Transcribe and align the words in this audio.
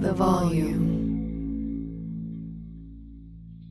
the 0.00 0.12
volume. 0.14 0.98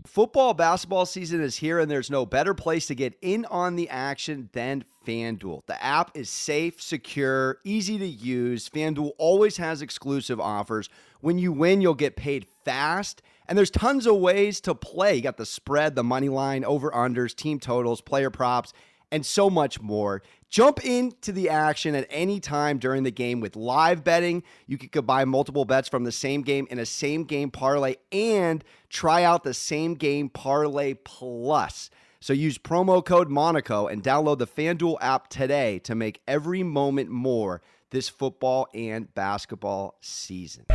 Football 0.06 0.54
basketball 0.54 1.06
season 1.06 1.42
is 1.42 1.56
here, 1.56 1.80
and 1.80 1.90
there's 1.90 2.12
no 2.12 2.26
better 2.26 2.54
place 2.54 2.88
to 2.88 2.96
get 2.96 3.18
in 3.22 3.46
on 3.46 3.76
the 3.76 3.90
action 3.90 4.50
than 4.54 4.84
FanDuel. 5.06 5.66
The 5.66 5.84
app 5.84 6.16
is 6.16 6.30
safe, 6.30 6.82
secure, 6.82 7.58
easy 7.64 7.98
to 7.98 8.08
use. 8.08 8.70
FanDuel 8.70 9.12
always 9.18 9.58
has 9.58 9.82
exclusive 9.82 10.40
offers. 10.40 10.90
When 11.22 11.40
you 11.40 11.52
win, 11.52 11.82
you'll 11.82 11.94
get 11.96 12.16
paid 12.16 12.46
fast, 12.66 13.22
and 13.48 13.58
there's 13.58 13.72
tons 13.72 14.06
of 14.06 14.18
ways 14.18 14.62
to 14.62 14.76
play. 14.76 15.16
You 15.16 15.22
got 15.22 15.38
the 15.38 15.46
spread, 15.46 15.96
the 15.96 16.04
money 16.04 16.30
line, 16.30 16.64
over 16.64 16.92
unders, 16.92 17.36
team 17.36 17.60
totals, 17.60 18.02
player 18.02 18.30
props, 18.30 18.74
and 19.12 19.26
so 19.26 19.50
much 19.50 19.82
more. 19.82 20.22
Jump 20.50 20.84
into 20.84 21.32
the 21.32 21.50
action 21.50 21.94
at 21.94 22.08
any 22.10 22.40
time 22.40 22.80
during 22.80 23.04
the 23.04 23.12
game 23.12 23.40
with 23.40 23.56
live 23.56 24.04
betting. 24.04 24.44
You 24.66 24.78
can 24.78 24.90
combine 24.90 25.30
multiple 25.30 25.66
bets 25.66 25.88
from 25.88 26.04
the 26.04 26.12
same 26.12 26.42
game 26.42 26.68
in 26.72 26.80
a 26.80 26.86
same 26.86 27.24
game 27.24 27.52
parlay 27.52 27.96
and 28.12 28.64
try 28.90 29.24
out 29.24 29.44
the 29.44 29.54
same 29.54 29.94
game 29.94 30.30
parlay 30.30 30.96
plus. 30.96 31.90
So 32.20 32.34
use 32.34 32.58
promo 32.58 33.06
code 33.06 33.30
Monaco 33.30 33.88
and 33.88 34.04
download 34.04 34.40
the 34.40 34.48
FanDuel 34.48 34.98
app 35.02 35.30
today 35.30 35.80
to 35.80 35.96
make 35.96 36.22
every 36.28 36.64
moment 36.64 37.10
more 37.10 37.62
this 37.92 38.10
football 38.10 38.68
and 38.74 39.14
basketball 39.14 39.98
season. 40.02 40.66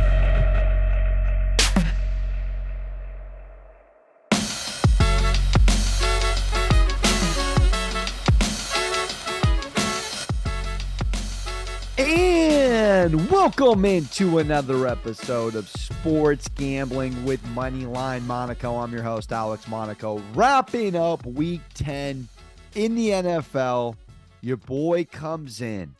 And 13.05 13.29
welcome 13.29 13.85
into 13.85 14.39
another 14.39 14.87
episode 14.87 15.53
of 15.53 15.69
Sports 15.69 16.47
Gambling 16.47 17.23
with 17.23 17.39
Moneyline 17.53 18.23
Monaco. 18.23 18.77
I'm 18.77 18.91
your 18.91 19.03
host, 19.03 19.31
Alex 19.31 19.67
Monaco. 19.67 20.23
Wrapping 20.33 20.95
up 20.95 21.23
week 21.23 21.61
10 21.75 22.27
in 22.73 22.95
the 22.95 23.09
NFL, 23.09 23.95
your 24.41 24.57
boy 24.57 25.05
comes 25.05 25.61
in 25.61 25.93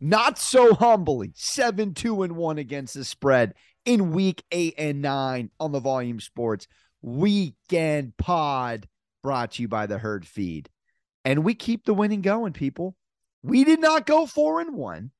not 0.00 0.38
so 0.38 0.72
humbly 0.72 1.32
7 1.34 1.94
2 1.94 2.22
and 2.22 2.36
1 2.36 2.58
against 2.58 2.94
the 2.94 3.04
spread 3.04 3.54
in 3.84 4.12
week 4.12 4.44
8 4.52 4.74
and 4.78 5.02
9 5.02 5.50
on 5.58 5.72
the 5.72 5.80
Volume 5.80 6.20
Sports 6.20 6.68
Weekend 7.02 8.16
Pod 8.18 8.86
brought 9.24 9.50
to 9.54 9.62
you 9.62 9.68
by 9.68 9.86
the 9.86 9.98
Herd 9.98 10.24
Feed. 10.24 10.70
And 11.24 11.42
we 11.42 11.54
keep 11.54 11.86
the 11.86 11.92
winning 11.94 12.22
going, 12.22 12.52
people. 12.52 12.94
We 13.42 13.64
did 13.64 13.80
not 13.80 14.06
go 14.06 14.26
4 14.26 14.60
and 14.60 14.76
1 14.76 15.10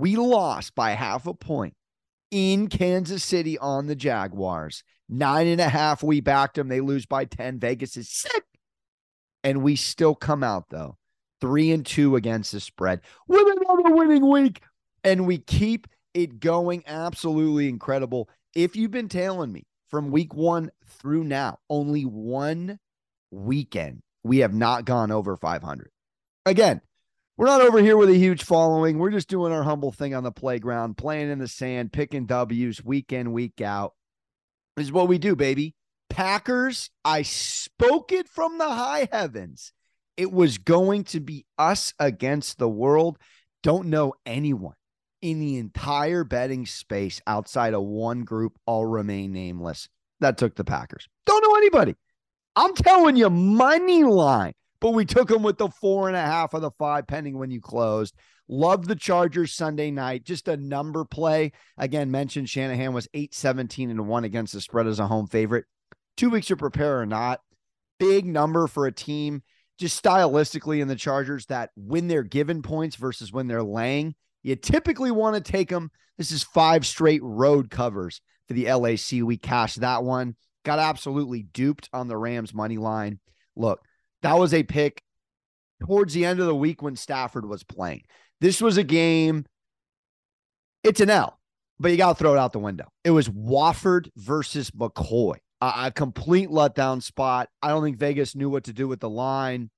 we 0.00 0.16
lost 0.16 0.74
by 0.74 0.92
half 0.92 1.26
a 1.26 1.34
point 1.34 1.74
in 2.30 2.68
Kansas 2.68 3.22
City 3.22 3.58
on 3.58 3.86
the 3.86 3.94
Jaguars. 3.94 4.82
Nine 5.08 5.46
and 5.46 5.60
a 5.60 5.68
half, 5.68 6.02
we 6.02 6.20
backed 6.20 6.54
them. 6.54 6.68
They 6.68 6.80
lose 6.80 7.04
by 7.04 7.24
10. 7.24 7.58
Vegas 7.58 7.96
is 7.96 8.08
sick. 8.08 8.44
And 9.42 9.62
we 9.62 9.76
still 9.76 10.14
come 10.14 10.44
out, 10.44 10.66
though, 10.70 10.96
three 11.40 11.72
and 11.72 11.84
two 11.84 12.16
against 12.16 12.52
the 12.52 12.60
spread 12.60 13.00
with 13.26 13.46
another 13.46 13.94
winning 13.94 14.28
week. 14.30 14.62
And 15.02 15.26
we 15.26 15.38
keep 15.38 15.86
it 16.14 16.40
going. 16.40 16.84
Absolutely 16.86 17.68
incredible. 17.68 18.28
If 18.54 18.76
you've 18.76 18.90
been 18.90 19.08
tailing 19.08 19.52
me 19.52 19.64
from 19.88 20.10
week 20.10 20.34
one 20.34 20.70
through 20.86 21.24
now, 21.24 21.58
only 21.68 22.02
one 22.02 22.78
weekend, 23.30 24.02
we 24.22 24.38
have 24.38 24.54
not 24.54 24.84
gone 24.84 25.10
over 25.10 25.36
500. 25.36 25.90
Again, 26.46 26.80
we're 27.40 27.46
not 27.46 27.62
over 27.62 27.78
here 27.78 27.96
with 27.96 28.10
a 28.10 28.18
huge 28.18 28.44
following. 28.44 28.98
We're 28.98 29.12
just 29.12 29.30
doing 29.30 29.50
our 29.50 29.62
humble 29.62 29.92
thing 29.92 30.14
on 30.14 30.24
the 30.24 30.30
playground, 30.30 30.98
playing 30.98 31.30
in 31.30 31.38
the 31.38 31.48
sand, 31.48 31.90
picking 31.90 32.26
W's 32.26 32.84
week 32.84 33.14
in, 33.14 33.32
week 33.32 33.62
out. 33.62 33.94
This 34.76 34.88
is 34.88 34.92
what 34.92 35.08
we 35.08 35.16
do, 35.16 35.34
baby. 35.34 35.74
Packers, 36.10 36.90
I 37.02 37.22
spoke 37.22 38.12
it 38.12 38.28
from 38.28 38.58
the 38.58 38.68
high 38.68 39.08
heavens. 39.10 39.72
It 40.18 40.30
was 40.30 40.58
going 40.58 41.04
to 41.04 41.20
be 41.20 41.46
us 41.56 41.94
against 41.98 42.58
the 42.58 42.68
world. 42.68 43.16
Don't 43.62 43.86
know 43.86 44.12
anyone 44.26 44.74
in 45.22 45.40
the 45.40 45.56
entire 45.56 46.24
betting 46.24 46.66
space 46.66 47.22
outside 47.26 47.72
of 47.72 47.84
one 47.84 48.24
group, 48.24 48.58
all 48.66 48.84
remain 48.84 49.32
nameless, 49.32 49.88
that 50.20 50.36
took 50.36 50.56
the 50.56 50.64
Packers. 50.64 51.08
Don't 51.24 51.42
know 51.42 51.56
anybody. 51.56 51.96
I'm 52.54 52.74
telling 52.74 53.16
you, 53.16 53.30
money 53.30 54.04
line 54.04 54.52
but 54.80 54.92
we 54.92 55.04
took 55.04 55.28
them 55.28 55.42
with 55.42 55.58
the 55.58 55.68
four 55.68 56.08
and 56.08 56.16
a 56.16 56.20
half 56.20 56.54
of 56.54 56.62
the 56.62 56.70
five, 56.72 57.06
pending 57.06 57.38
when 57.38 57.50
you 57.50 57.60
closed. 57.60 58.14
Love 58.48 58.86
the 58.86 58.96
Chargers 58.96 59.52
Sunday 59.52 59.90
night. 59.90 60.24
Just 60.24 60.48
a 60.48 60.56
number 60.56 61.04
play. 61.04 61.52
Again, 61.78 62.10
mentioned 62.10 62.48
Shanahan 62.48 62.92
was 62.92 63.08
8 63.14 63.32
17 63.32 63.90
and 63.90 64.08
1 64.08 64.24
against 64.24 64.52
the 64.52 64.60
spread 64.60 64.86
as 64.86 64.98
a 64.98 65.06
home 65.06 65.26
favorite. 65.26 65.66
Two 66.16 66.30
weeks 66.30 66.48
to 66.48 66.56
prepare 66.56 67.00
or 67.00 67.06
not. 67.06 67.40
Big 68.00 68.26
number 68.26 68.66
for 68.66 68.86
a 68.86 68.92
team, 68.92 69.42
just 69.78 70.02
stylistically 70.02 70.80
in 70.80 70.88
the 70.88 70.96
Chargers 70.96 71.46
that 71.46 71.70
when 71.76 72.08
they're 72.08 72.22
given 72.22 72.62
points 72.62 72.96
versus 72.96 73.32
when 73.32 73.46
they're 73.46 73.62
laying, 73.62 74.14
you 74.42 74.56
typically 74.56 75.10
want 75.10 75.36
to 75.36 75.52
take 75.52 75.68
them. 75.68 75.90
This 76.18 76.32
is 76.32 76.42
five 76.42 76.86
straight 76.86 77.22
road 77.22 77.70
covers 77.70 78.20
for 78.48 78.54
the 78.54 78.72
LAC. 78.72 79.22
We 79.22 79.36
cashed 79.36 79.80
that 79.80 80.02
one. 80.02 80.34
Got 80.64 80.78
absolutely 80.78 81.42
duped 81.42 81.88
on 81.92 82.08
the 82.08 82.16
Rams 82.16 82.52
money 82.52 82.78
line. 82.78 83.20
Look, 83.54 83.80
that 84.22 84.38
was 84.38 84.54
a 84.54 84.62
pick 84.62 85.02
towards 85.80 86.14
the 86.14 86.24
end 86.24 86.40
of 86.40 86.46
the 86.46 86.54
week 86.54 86.82
when 86.82 86.96
Stafford 86.96 87.46
was 87.46 87.64
playing. 87.64 88.02
This 88.40 88.60
was 88.60 88.76
a 88.76 88.84
game. 88.84 89.46
It's 90.82 91.00
an 91.00 91.10
L, 91.10 91.38
but 91.78 91.90
you 91.90 91.96
got 91.96 92.16
to 92.16 92.18
throw 92.18 92.34
it 92.34 92.38
out 92.38 92.52
the 92.52 92.58
window. 92.58 92.88
It 93.04 93.10
was 93.10 93.28
Wolford 93.28 94.10
versus 94.16 94.70
McCoy, 94.70 95.36
a, 95.60 95.72
a 95.86 95.92
complete 95.94 96.48
letdown 96.48 97.02
spot. 97.02 97.48
I 97.62 97.68
don't 97.68 97.82
think 97.82 97.98
Vegas 97.98 98.34
knew 98.34 98.48
what 98.48 98.64
to 98.64 98.72
do 98.72 98.88
with 98.88 99.00
the 99.00 99.10
line. 99.10 99.70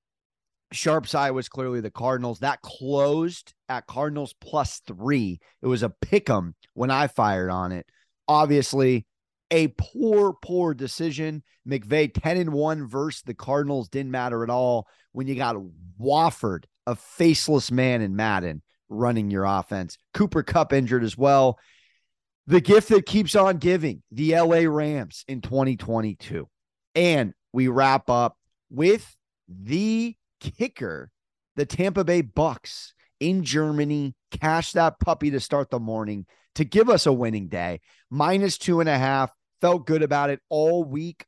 Sharp 0.73 1.07
side 1.07 1.33
was 1.33 1.49
clearly 1.49 1.81
the 1.81 1.91
Cardinals. 1.91 2.39
That 2.39 2.63
closed 2.63 3.53
at 3.69 3.87
Cardinals 3.87 4.35
plus 4.41 4.81
three. 4.87 5.39
It 5.61 5.67
was 5.67 5.83
a 5.83 5.91
pick 5.91 6.31
'em 6.31 6.55
when 6.75 6.91
I 6.91 7.09
fired 7.09 7.51
on 7.51 7.73
it. 7.73 7.87
Obviously, 8.27 9.05
a 9.53 9.69
poor, 9.77 10.33
poor 10.33 10.75
decision. 10.75 11.45
McVay 11.69 12.13
10 12.13 12.39
and 12.39 12.53
1 12.53 12.89
versus 12.89 13.23
the 13.23 13.35
Cardinals 13.35 13.89
didn't 13.89 14.11
matter 14.11 14.43
at 14.43 14.51
all 14.51 14.89
when 15.13 15.29
you 15.29 15.37
got 15.37 15.57
Wolford, 15.99 16.67
a 16.87 16.97
faceless 16.97 17.71
man 17.71 18.01
in 18.01 18.17
Madden, 18.17 18.63
running 18.89 19.31
your 19.31 19.45
offense. 19.45 19.99
Cooper 20.15 20.43
Kupp 20.43 20.73
injured 20.73 21.05
as 21.05 21.17
well. 21.17 21.59
The 22.47 22.63
gift 22.63 22.89
that 22.89 23.07
keeps 23.07 23.37
on 23.37 23.59
giving, 23.59 24.03
the 24.11 24.35
LA 24.35 24.67
Rams 24.67 25.25
in 25.29 25.43
2022. 25.43 26.49
And 26.95 27.35
we 27.53 27.69
wrap 27.69 28.11
up 28.11 28.37
with 28.71 29.17
the 29.49 30.17
kicker, 30.41 31.11
the 31.57 31.67
Tampa 31.67 32.05
Bay 32.05 32.23
Bucks 32.23 32.95
in 33.21 33.45
Germany. 33.45 34.15
Cash 34.31 34.73
that 34.73 34.99
puppy 34.99 35.31
to 35.31 35.41
start 35.41 35.71
the 35.71 35.79
morning 35.79 36.25
to 36.55 36.65
give 36.65 36.89
us 36.89 37.05
a 37.05 37.13
winning 37.13 37.49
day. 37.49 37.81
Minus 38.11 38.57
two 38.59 38.81
and 38.81 38.89
a 38.89 38.99
half. 38.99 39.31
Felt 39.63 39.87
good 39.87 40.03
about 40.03 40.29
it 40.29 40.41
all 40.51 40.85
week. 40.85 41.25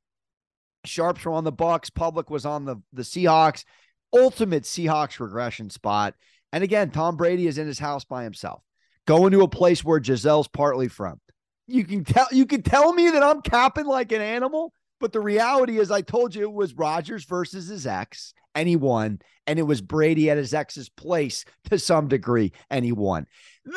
Sharps 0.85 1.25
were 1.25 1.33
on 1.33 1.45
the 1.45 1.53
Bucks. 1.53 1.89
Public 1.89 2.29
was 2.29 2.45
on 2.45 2.65
the 2.65 2.77
the 2.93 3.03
Seahawks. 3.03 3.65
Ultimate 4.13 4.65
Seahawks 4.65 5.21
regression 5.21 5.71
spot. 5.71 6.15
And 6.53 6.63
again, 6.63 6.91
Tom 6.91 7.17
Brady 7.17 7.47
is 7.47 7.59
in 7.59 7.67
his 7.67 7.79
house 7.79 8.05
by 8.05 8.25
himself, 8.25 8.63
going 9.07 9.33
to 9.33 9.43
a 9.43 9.49
place 9.49 9.83
where 9.83 10.01
Gisele's 10.01 10.49
partly 10.49 10.89
from. 10.89 11.21
You 11.67 11.85
can 11.85 12.05
tell 12.05 12.27
you 12.33 12.45
can 12.45 12.63
tell 12.63 12.93
me 12.93 13.11
that 13.11 13.23
I'm 13.23 13.41
capping 13.41 13.87
like 13.87 14.13
an 14.13 14.21
animal, 14.21 14.73
but 15.01 15.13
the 15.13 15.21
reality 15.21 15.79
is, 15.79 15.91
I 15.91 16.03
told 16.03 16.35
you 16.35 16.43
it 16.43 16.53
was 16.53 16.75
Rodgers 16.75 17.25
versus 17.25 17.69
his 17.69 17.87
ex, 17.87 18.35
and 18.55 18.69
he 18.69 18.77
won. 18.77 19.21
And 19.47 19.59
it 19.59 19.63
was 19.63 19.81
Brady 19.81 20.29
at 20.29 20.39
his 20.39 20.55
ex's 20.55 20.89
place 20.89 21.45
to 21.71 21.79
some 21.79 22.09
degree, 22.09 22.53
and 22.69 22.85
he 22.85 22.93
won. 22.93 23.27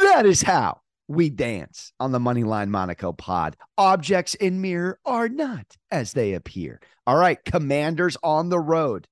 That 0.02 0.26
is 0.26 0.42
how 0.42 0.82
we 1.08 1.30
dance 1.30 1.94
on 2.00 2.12
the 2.12 2.20
Moneyline 2.20 2.70
Monaco 2.70 3.14
pod. 3.14 3.56
Objects 3.78 4.36
in 4.36 4.62
mirror 4.62 5.00
are 5.06 5.30
not 5.30 5.66
as 5.90 6.14
they 6.14 6.34
appear. 6.34 6.82
All 7.06 7.16
right, 7.16 7.44
Commanders 7.46 8.18
on 8.22 8.50
the 8.50 8.60
road. 8.60 9.08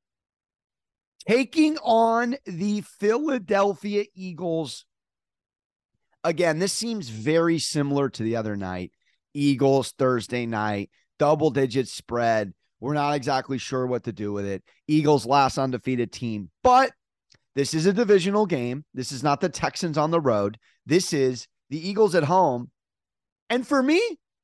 Taking 1.28 1.78
on 1.78 2.36
the 2.46 2.82
Philadelphia 2.82 4.06
Eagles. 4.14 4.86
Again, 6.24 6.60
this 6.60 6.74
seems 6.74 7.10
very 7.10 7.60
similar 7.60 8.10
to 8.10 8.24
the 8.24 8.36
other 8.36 8.56
night. 8.56 8.92
Eagles 9.34 9.94
Thursday 9.98 10.46
night, 10.46 10.90
double 11.18 11.50
digit 11.50 11.88
spread. 11.88 12.54
We're 12.80 12.94
not 12.94 13.16
exactly 13.16 13.58
sure 13.58 13.88
what 13.88 14.04
to 14.04 14.12
do 14.12 14.34
with 14.34 14.46
it. 14.46 14.64
Eagles 14.88 15.26
last 15.26 15.58
undefeated 15.58 16.12
team, 16.12 16.52
but 16.62 16.92
this 17.56 17.74
is 17.74 17.86
a 17.86 17.94
divisional 17.94 18.46
game. 18.46 18.84
This 18.94 19.12
is 19.12 19.24
not 19.24 19.40
the 19.40 19.50
Texans 19.50 19.98
on 19.98 20.12
the 20.12 20.20
road. 20.20 20.60
This 20.86 21.14
is 21.14 21.48
the 21.70 21.88
Eagles 21.88 22.16
at 22.16 22.24
home. 22.24 22.72
And 23.50 23.68
for 23.68 23.82
me, 23.82 24.02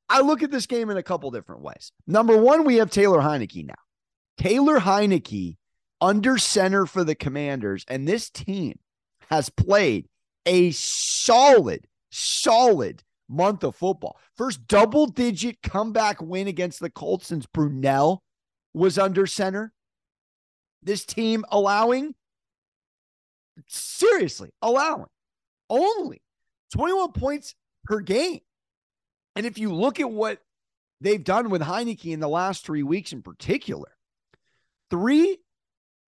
I 0.09 0.21
look 0.21 0.43
at 0.43 0.51
this 0.51 0.65
game 0.65 0.89
in 0.89 0.97
a 0.97 1.03
couple 1.03 1.31
different 1.31 1.61
ways. 1.61 1.91
Number 2.05 2.37
one, 2.37 2.65
we 2.65 2.75
have 2.75 2.91
Taylor 2.91 3.19
Heinicke 3.19 3.65
now. 3.65 3.73
Taylor 4.37 4.79
Heinicke 4.79 5.57
under 6.01 6.37
center 6.37 6.85
for 6.85 7.03
the 7.03 7.15
Commanders, 7.15 7.85
and 7.87 8.07
this 8.07 8.29
team 8.29 8.79
has 9.29 9.49
played 9.49 10.07
a 10.45 10.71
solid, 10.71 11.87
solid 12.11 13.03
month 13.29 13.63
of 13.63 13.75
football. 13.75 14.19
First 14.35 14.67
double 14.67 15.07
digit 15.07 15.61
comeback 15.61 16.21
win 16.21 16.47
against 16.47 16.79
the 16.79 16.89
Colts 16.89 17.27
since 17.27 17.45
Brunell 17.45 18.19
was 18.73 18.97
under 18.97 19.25
center. 19.25 19.71
This 20.83 21.05
team 21.05 21.45
allowing, 21.49 22.15
seriously, 23.67 24.49
allowing 24.61 25.05
only 25.69 26.21
21 26.71 27.11
points 27.13 27.55
per 27.85 27.99
game. 27.99 28.39
And 29.35 29.45
if 29.45 29.57
you 29.57 29.73
look 29.73 29.99
at 29.99 30.11
what 30.11 30.39
they've 30.99 31.23
done 31.23 31.49
with 31.49 31.61
Heinicke 31.61 32.11
in 32.11 32.19
the 32.19 32.29
last 32.29 32.65
three 32.65 32.83
weeks 32.83 33.13
in 33.13 33.21
particular, 33.21 33.91
three 34.89 35.39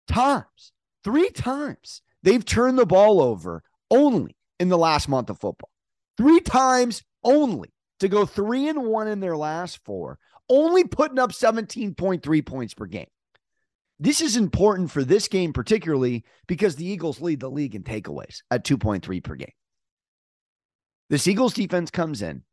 times, 0.08 0.72
three 1.04 1.30
times 1.30 2.02
they've 2.24 2.44
turned 2.44 2.78
the 2.78 2.86
ball 2.86 3.22
over 3.22 3.63
only 3.90 4.36
in 4.60 4.69
the 4.69 4.78
last 4.78 5.08
month 5.08 5.30
of 5.30 5.40
football. 5.40 5.69
Three 6.18 6.40
times 6.40 7.04
only 7.24 7.74
to 8.00 8.07
go 8.07 8.25
three 8.25 8.68
and 8.68 8.84
one 8.84 9.07
in 9.07 9.19
their 9.19 9.38
last 9.38 9.84
four, 9.84 10.19
only 10.50 10.84
putting 10.84 11.19
up 11.19 11.31
17.3 11.31 12.46
points 12.46 12.74
per 12.74 12.86
game. 12.86 13.07
This 14.00 14.19
is 14.19 14.36
important 14.36 14.90
for 14.90 15.04
this 15.04 15.28
game, 15.28 15.54
particularly 15.54 16.25
because 16.48 16.75
the 16.75 16.86
Eagles 16.86 17.22
lead 17.22 17.40
the 17.40 17.52
league 17.52 17.75
in 17.75 17.84
takeaways 17.84 18.42
at 18.50 18.66
2.3 18.66 19.24
per 19.24 19.36
game. 19.36 19.54
This 21.12 21.28
Eagles 21.28 21.54
defense 21.54 21.92
comes 21.92 22.22
in. 22.22 22.44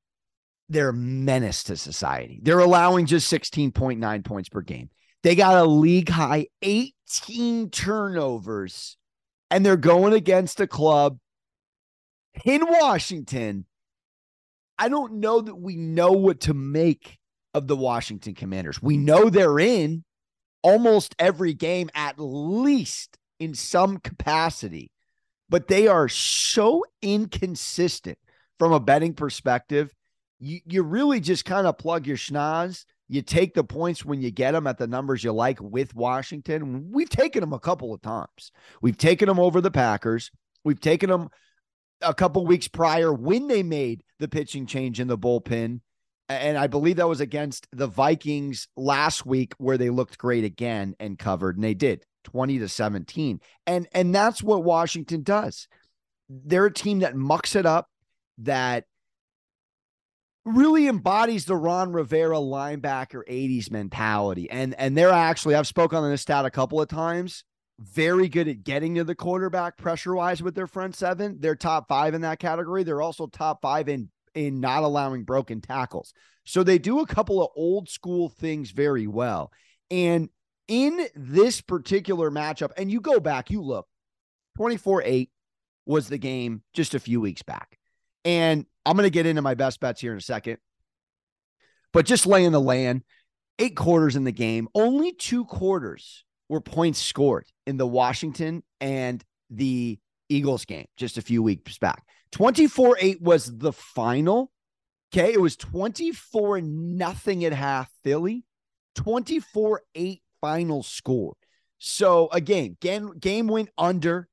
They're 0.69 0.89
a 0.89 0.93
menace 0.93 1.63
to 1.65 1.77
society. 1.77 2.41
They're 2.43 2.59
allowing 2.59 3.07
just 3.07 3.33
16.9 3.33 4.25
points 4.25 4.49
per 4.49 4.63
game. 4.63 4.91
They 5.23 5.37
got 5.37 5.57
a 5.57 5.65
league 5.65 6.09
high 6.09 6.49
18 6.63 7.71
turnovers, 7.71 8.97
and 9.49 9.65
they're 9.65 9.77
going 9.77 10.13
against 10.13 10.59
a 10.59 10.67
club 10.67 11.19
in 12.45 12.67
Washington. 12.67 13.65
I 14.77 14.89
don't 14.89 15.21
know 15.21 15.41
that 15.41 15.55
we 15.55 15.77
know 15.77 16.11
what 16.11 16.41
to 16.41 16.55
make 16.55 17.17
of 17.55 17.69
the 17.69 17.77
Washington 17.77 18.35
Commanders. 18.35 18.83
We 18.83 18.97
know 18.97 19.31
they're 19.31 19.61
in 19.61 20.05
almost 20.63 21.15
every 21.21 21.55
game, 21.55 21.91
at 21.95 22.19
least 22.19 23.19
in 23.39 23.55
some 23.55 23.99
capacity, 23.99 24.91
but 25.49 25.69
they 25.69 25.87
are 25.87 26.09
so 26.09 26.85
inconsistent 27.03 28.19
from 28.59 28.73
a 28.73 28.81
betting 28.81 29.15
perspective, 29.15 29.95
you, 30.41 30.61
you 30.67 30.83
really 30.83 31.21
just 31.21 31.45
kind 31.45 31.67
of 31.67 31.79
plug 31.79 32.07
your 32.07 32.17
schnoz. 32.17 32.85
You 33.09 33.23
take 33.23 33.55
the 33.55 33.65
points 33.65 34.05
when 34.05 34.21
you 34.21 34.31
get 34.31 34.53
them 34.53 34.67
at 34.67 34.79
the 34.79 34.87
numbers 34.87 35.25
you 35.25 35.33
like 35.33 35.61
with 35.61 35.95
Washington. 35.95 36.91
We've 36.93 37.09
taken 37.09 37.41
them 37.41 37.53
a 37.53 37.59
couple 37.59 37.95
of 37.95 38.03
times. 38.03 38.53
We've 38.83 38.99
taken 38.99 39.29
them 39.29 39.41
over 39.41 39.61
the 39.61 39.71
Packers. 39.71 40.31
We've 40.65 40.81
taken 40.81 41.09
them 41.09 41.29
a 42.03 42.15
couple 42.15 42.47
weeks 42.47 42.69
prior 42.69 43.13
when 43.13 43.49
they 43.49 43.63
made 43.63 44.03
the 44.19 44.29
pitching 44.29 44.67
change 44.67 45.01
in 45.01 45.09
the 45.09 45.19
bullpen. 45.19 45.81
And 46.29 46.59
I 46.59 46.67
believe 46.67 46.97
that 46.97 47.09
was 47.09 47.23
against 47.23 47.67
the 47.73 47.87
Vikings 47.87 48.69
last 48.77 49.25
week 49.25 49.55
where 49.57 49.79
they 49.79 49.89
looked 49.89 50.19
great 50.19 50.45
again 50.45 50.95
and 51.01 51.19
covered, 51.19 51.57
and 51.57 51.65
they 51.65 51.73
did 51.73 52.05
20 52.25 52.59
to 52.59 52.69
17. 52.69 53.41
And 53.67 53.89
and 53.93 54.15
that's 54.15 54.43
what 54.43 54.63
Washington 54.63 55.23
does. 55.23 55.69
They're 56.29 56.67
a 56.67 56.73
team 56.73 56.99
that 56.99 57.17
mucks 57.17 57.57
it 57.57 57.65
up 57.65 57.89
that 58.39 58.85
really 60.45 60.89
embodies 60.89 61.45
the 61.45 61.57
Ron 61.57 61.93
Rivera 61.93 62.37
linebacker 62.37 63.23
80s 63.29 63.71
mentality. 63.71 64.51
And 64.51 64.75
and 64.75 64.97
they're 64.97 65.11
actually, 65.11 65.55
I've 65.55 65.67
spoken 65.67 65.99
on 65.99 66.11
this 66.11 66.23
stat 66.23 66.45
a 66.45 66.51
couple 66.51 66.81
of 66.81 66.89
times, 66.89 67.45
very 67.79 68.29
good 68.29 68.49
at 68.49 68.65
getting 68.65 68.97
to 68.97 69.05
the 69.05 69.15
quarterback 69.15 69.77
pressure 69.77 70.15
wise 70.15 70.43
with 70.43 70.55
their 70.55 70.67
front 70.67 70.97
seven. 70.97 71.37
They're 71.41 71.55
top 71.55 71.89
five 71.89 72.15
in 72.15 72.23
that 72.23 72.39
category. 72.39 72.83
They're 72.83 73.03
also 73.03 73.27
top 73.27 73.61
five 73.63 73.89
in 73.89 74.09
in 74.35 74.61
not 74.61 74.83
allowing 74.83 75.25
broken 75.25 75.61
tackles. 75.61 76.13
So 76.45 76.63
they 76.63 76.79
do 76.79 77.01
a 77.01 77.07
couple 77.07 77.43
of 77.43 77.51
old 77.57 77.89
school 77.89 78.29
things 78.29 78.71
very 78.71 79.07
well. 79.07 79.53
And 79.91 80.29
in 80.67 81.07
this 81.15 81.61
particular 81.61 82.31
matchup, 82.31 82.71
and 82.77 82.91
you 82.91 83.01
go 83.01 83.21
back, 83.21 83.51
you 83.51 83.63
look 83.63 83.87
24 84.57 85.03
8 85.05 85.31
was 85.87 86.09
the 86.09 86.19
game 86.19 86.63
just 86.75 86.95
a 86.95 87.01
few 87.01 87.21
weeks 87.21 87.43
back. 87.43 87.78
And 88.25 88.67
I'm 88.85 88.97
going 88.97 89.07
to 89.07 89.11
get 89.11 89.27
into 89.27 89.43
my 89.43 89.55
best 89.55 89.81
bets 89.81 90.01
here 90.01 90.13
in 90.13 90.19
a 90.19 90.23
second. 90.23 90.59
But 91.93 92.07
just 92.07 92.27
laying 92.27 92.53
the 92.53 92.61
land, 92.61 93.03
eight 93.59 93.77
quarters 93.77 94.17
in 94.17 94.25
the 94.25 94.33
game, 94.33 94.69
only 94.75 95.13
two 95.13 95.45
quarters 95.45 96.25
were 96.49 96.61
points 96.61 96.99
scored 96.99 97.47
in 97.67 97.77
the 97.77 97.87
Washington 97.87 98.63
and 98.81 99.25
the 99.51 99.99
Eagles 100.29 100.65
game 100.65 100.87
just 100.97 101.19
a 101.19 101.23
few 101.23 101.43
weeks 101.43 101.79
back. 101.79 102.05
24 102.33 102.99
8 103.01 103.23
was 103.23 103.59
the 103.59 103.73
final. 103.73 104.51
Okay. 105.13 105.33
It 105.33 105.41
was 105.41 105.57
24 105.57 106.61
nothing 106.61 107.45
at 107.45 107.53
half 107.53 107.91
Philly, 108.05 108.45
24 108.95 109.83
8 109.95 110.23
final 110.41 110.83
score. 110.83 111.35
So 111.79 112.29
again, 112.33 112.77
game, 112.81 113.13
game 113.19 113.47
went 113.47 113.71
under 113.79 114.29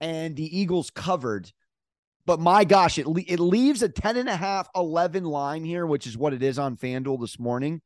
and 0.00 0.36
the 0.36 0.58
Eagles 0.58 0.90
covered 0.90 1.50
but 2.26 2.40
my 2.40 2.64
gosh, 2.64 2.98
it, 2.98 3.06
it 3.26 3.40
leaves 3.40 3.82
a 3.82 3.88
10 3.88 4.16
and 4.16 4.28
a 4.28 4.36
half, 4.36 4.68
11 4.76 5.24
line 5.24 5.64
here, 5.64 5.86
which 5.86 6.06
is 6.06 6.16
what 6.16 6.32
it 6.32 6.42
is 6.42 6.58
on 6.58 6.76
FanDuel 6.76 7.20
this 7.20 7.38
morning, 7.38 7.80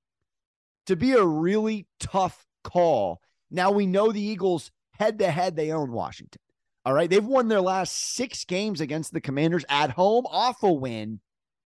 to 0.87 0.97
be 0.97 1.13
a 1.13 1.25
really 1.25 1.87
tough 2.01 2.45
call. 2.63 3.21
Now 3.51 3.71
we 3.71 3.87
know 3.87 4.13
the 4.13 4.21
Eagles 4.21 4.71
head 4.93 5.19
to 5.21 5.31
head, 5.31 5.57
they 5.57 5.73
own 5.73 5.93
Washington. 5.93 6.41
All 6.87 6.93
right. 6.93 7.11
They've 7.11 7.25
won 7.25 7.49
their 7.49 7.61
last 7.61 8.15
six 8.15 8.45
games 8.45 8.81
against 8.81 9.13
the 9.13 9.21
Commanders 9.21 9.65
at 9.69 9.91
home 9.91 10.25
off 10.27 10.63
a 10.63 10.73
win, 10.73 11.21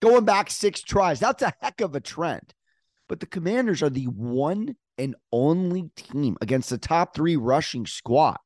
going 0.02 0.26
back 0.26 0.50
six 0.50 0.82
tries. 0.82 1.20
That's 1.20 1.44
a 1.44 1.54
heck 1.62 1.82
of 1.82 1.94
a 1.94 2.00
trend. 2.00 2.54
But 3.08 3.20
the 3.20 3.28
Commanders 3.28 3.84
are 3.84 3.92
the 3.92 4.06
one 4.06 4.76
and 4.98 5.16
only 5.32 5.92
team 5.96 6.38
against 6.42 6.72
the 6.72 6.80
top 6.80 7.16
three 7.16 7.36
rushing 7.36 7.86
squad 7.86 8.38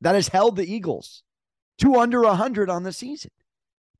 that 0.00 0.14
has 0.14 0.28
held 0.28 0.54
the 0.54 0.72
Eagles 0.72 1.24
to 1.78 1.96
under 1.96 2.22
100 2.22 2.70
on 2.70 2.84
the 2.84 2.92
season. 2.92 3.32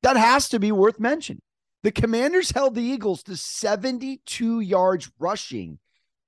That 0.02 0.16
has 0.16 0.48
to 0.50 0.58
be 0.58 0.72
worth 0.72 1.00
mentioning. 1.00 1.42
The 1.82 1.92
Commanders 1.92 2.50
held 2.50 2.74
the 2.74 2.82
Eagles 2.82 3.22
to 3.24 3.36
72 3.36 4.60
yards 4.60 5.10
rushing 5.18 5.78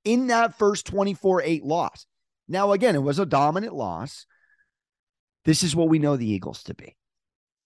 in 0.04 0.28
that 0.28 0.58
first 0.58 0.86
24 0.86 1.42
8 1.42 1.64
loss. 1.64 2.06
Now, 2.46 2.72
again, 2.72 2.94
it 2.94 3.02
was 3.02 3.18
a 3.18 3.26
dominant 3.26 3.74
loss. 3.74 4.26
This 5.44 5.62
is 5.62 5.74
what 5.74 5.88
we 5.88 5.98
know 5.98 6.16
the 6.16 6.30
Eagles 6.30 6.62
to 6.64 6.74
be. 6.74 6.96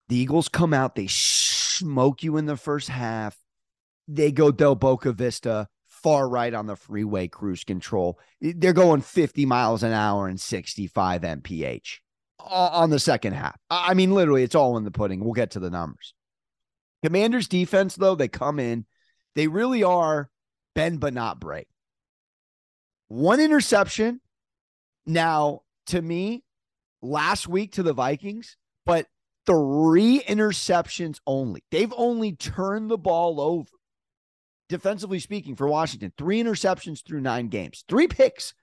The 0.09 0.17
Eagles 0.17 0.49
come 0.49 0.75
out, 0.75 0.95
they 0.95 1.07
smoke 1.09 2.23
you 2.23 2.37
in 2.37 2.47
the 2.47 2.57
first 2.57 2.89
half. 2.89 3.37
They 4.09 4.33
go 4.33 4.51
Del 4.51 4.75
Boca 4.75 5.13
Vista, 5.13 5.69
far 5.87 6.29
right 6.29 6.53
on 6.53 6.67
the 6.67 6.77
freeway 6.77 7.29
cruise 7.29 7.65
control. 7.65 8.19
They're 8.41 8.73
going 8.73 9.03
50 9.03 9.47
miles 9.47 9.83
an 9.83 9.93
hour 9.93 10.29
and 10.29 10.41
65 10.41 11.23
mph 11.23 12.01
on 12.49 12.91
the 12.91 12.99
second 12.99 13.35
half. 13.35 13.57
I 13.71 13.95
mean, 13.95 14.13
literally, 14.13 14.43
it's 14.43 14.55
all 14.55 14.77
in 14.77 14.85
the 14.85 14.91
pudding. 14.91 15.23
We'll 15.23 15.33
get 15.33 15.53
to 15.53 15.61
the 15.61 15.71
numbers. 15.71 16.15
Commanders 17.03 17.49
defense, 17.49 17.97
though, 17.97 18.15
they 18.15 18.29
come 18.29 18.59
in, 18.59 18.87
they 19.35 19.49
really 19.49 19.83
are 19.83 20.31
bend 20.75 21.01
but 21.01 21.15
not 21.15 21.41
break. 21.41 21.67
One 23.09 23.41
interception. 23.41 24.21
Now, 25.05 25.63
to 25.87 26.01
me, 26.01 26.45
last 27.03 27.49
week 27.49 27.73
to 27.73 27.83
the 27.83 27.93
Vikings, 27.93 28.57
but 28.87 29.07
three 29.47 30.21
interceptions 30.21 31.19
only. 31.27 31.65
They've 31.71 31.93
only 31.97 32.33
turned 32.33 32.91
the 32.91 32.99
ball 32.99 33.41
over, 33.41 33.69
defensively 34.69 35.19
speaking, 35.19 35.57
for 35.57 35.67
Washington. 35.67 36.13
Three 36.17 36.43
interceptions 36.43 37.05
through 37.05 37.21
nine 37.21 37.49
games, 37.49 37.85
three 37.89 38.07
picks, 38.07 38.55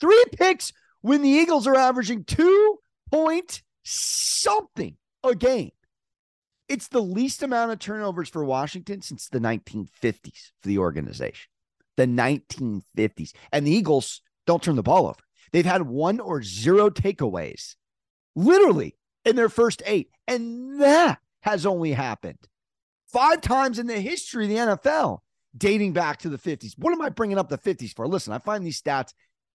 three 0.00 0.24
picks 0.32 0.72
when 1.00 1.22
the 1.22 1.28
Eagles 1.28 1.66
are 1.66 1.76
averaging 1.76 2.24
two 2.24 2.78
point 3.12 3.62
something 3.84 4.96
a 5.22 5.34
game. 5.34 5.72
It's 6.68 6.88
the 6.88 7.02
least 7.02 7.42
amount 7.42 7.72
of 7.72 7.78
turnovers 7.78 8.28
for 8.28 8.44
Washington 8.44 9.02
since 9.02 9.28
the 9.28 9.40
1950s 9.40 10.52
for 10.60 10.68
the 10.68 10.78
organization. 10.78 11.48
The 11.96 12.06
1950s. 12.06 13.32
And 13.52 13.66
the 13.66 13.72
Eagles 13.72 14.22
don't 14.46 14.62
turn 14.62 14.76
the 14.76 14.82
ball 14.82 15.06
over. 15.06 15.20
They've 15.52 15.66
had 15.66 15.82
one 15.82 16.18
or 16.18 16.42
zero 16.42 16.88
takeaways, 16.88 17.76
literally 18.34 18.96
in 19.24 19.36
their 19.36 19.50
first 19.50 19.82
eight. 19.84 20.10
And 20.26 20.80
that 20.80 21.18
has 21.40 21.66
only 21.66 21.92
happened 21.92 22.38
five 23.12 23.42
times 23.42 23.78
in 23.78 23.86
the 23.86 24.00
history 24.00 24.44
of 24.44 24.50
the 24.50 24.56
NFL, 24.56 25.18
dating 25.56 25.92
back 25.92 26.20
to 26.20 26.30
the 26.30 26.38
50s. 26.38 26.72
What 26.78 26.92
am 26.92 27.02
I 27.02 27.10
bringing 27.10 27.38
up 27.38 27.50
the 27.50 27.58
50s 27.58 27.94
for? 27.94 28.08
Listen, 28.08 28.32
I 28.32 28.38
find 28.38 28.64
these 28.64 28.80
stats 28.80 29.12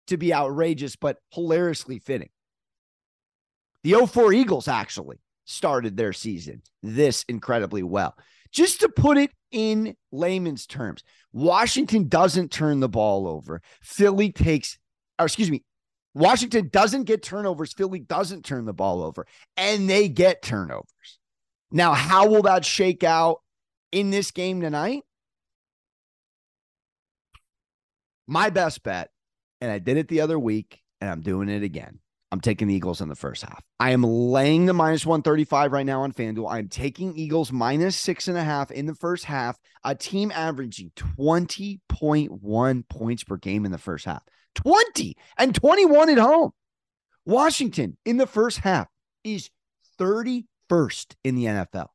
to 0.07 0.17
be 0.17 0.33
outrageous, 0.33 0.95
but 0.95 1.17
hilariously 1.31 1.97
fitting. 1.97 2.29
The 3.87 4.05
04 4.05 4.33
Eagles 4.33 4.67
actually 4.67 5.21
started 5.45 5.95
their 5.95 6.11
season 6.11 6.61
this 6.83 7.23
incredibly 7.29 7.83
well. 7.83 8.15
Just 8.51 8.81
to 8.81 8.89
put 8.89 9.17
it 9.17 9.31
in 9.49 9.95
layman's 10.11 10.67
terms, 10.67 11.03
Washington 11.31 12.09
doesn't 12.09 12.51
turn 12.51 12.81
the 12.81 12.89
ball 12.89 13.27
over. 13.27 13.61
Philly 13.81 14.33
takes, 14.33 14.77
or 15.17 15.25
excuse 15.25 15.49
me, 15.49 15.63
Washington 16.13 16.67
doesn't 16.67 17.05
get 17.05 17.23
turnovers. 17.23 17.71
Philly 17.71 17.99
doesn't 17.99 18.43
turn 18.43 18.65
the 18.65 18.73
ball 18.73 19.01
over, 19.01 19.25
and 19.55 19.89
they 19.89 20.09
get 20.09 20.41
turnovers. 20.41 21.19
Now, 21.71 21.93
how 21.93 22.27
will 22.27 22.41
that 22.41 22.65
shake 22.65 23.05
out? 23.05 23.39
in 23.91 24.09
this 24.09 24.31
game 24.31 24.61
tonight, 24.61 25.03
my 28.27 28.49
best 28.49 28.83
bet, 28.83 29.09
and 29.61 29.71
I 29.71 29.79
did 29.79 29.97
it 29.97 30.07
the 30.07 30.21
other 30.21 30.37
week, 30.37 30.81
and 30.99 31.09
I'm 31.09 31.21
doing 31.21 31.49
it 31.49 31.63
again. 31.63 31.99
I'm 32.31 32.41
taking 32.41 32.67
the 32.67 32.73
Eagles 32.73 32.99
in 32.99 33.07
the 33.07 33.15
first 33.15 33.43
half. 33.43 33.63
I 33.79 33.91
am 33.91 34.03
laying 34.03 34.65
the 34.65 34.73
minus 34.73 35.05
135 35.05 35.71
right 35.71 35.85
now 35.85 36.01
on 36.01 36.11
FanDuel. 36.11 36.51
I'm 36.51 36.67
taking 36.67 37.15
Eagles 37.15 37.53
minus 37.53 37.95
six 37.95 38.27
and 38.27 38.37
a 38.37 38.43
half 38.43 38.69
in 38.69 38.85
the 38.85 38.95
first 38.95 39.23
half, 39.23 39.57
a 39.85 39.95
team 39.95 40.31
averaging 40.35 40.91
20.1 40.95 42.89
points 42.89 43.23
per 43.23 43.37
game 43.37 43.65
in 43.65 43.71
the 43.71 43.77
first 43.77 44.05
half. 44.05 44.23
20 44.55 45.15
and 45.37 45.55
21 45.55 46.09
at 46.09 46.17
home. 46.17 46.51
Washington 47.25 47.97
in 48.05 48.17
the 48.17 48.27
first 48.27 48.59
half 48.59 48.87
is 49.23 49.49
31st 49.99 51.15
in 51.23 51.35
the 51.35 51.45
NFL 51.45 51.87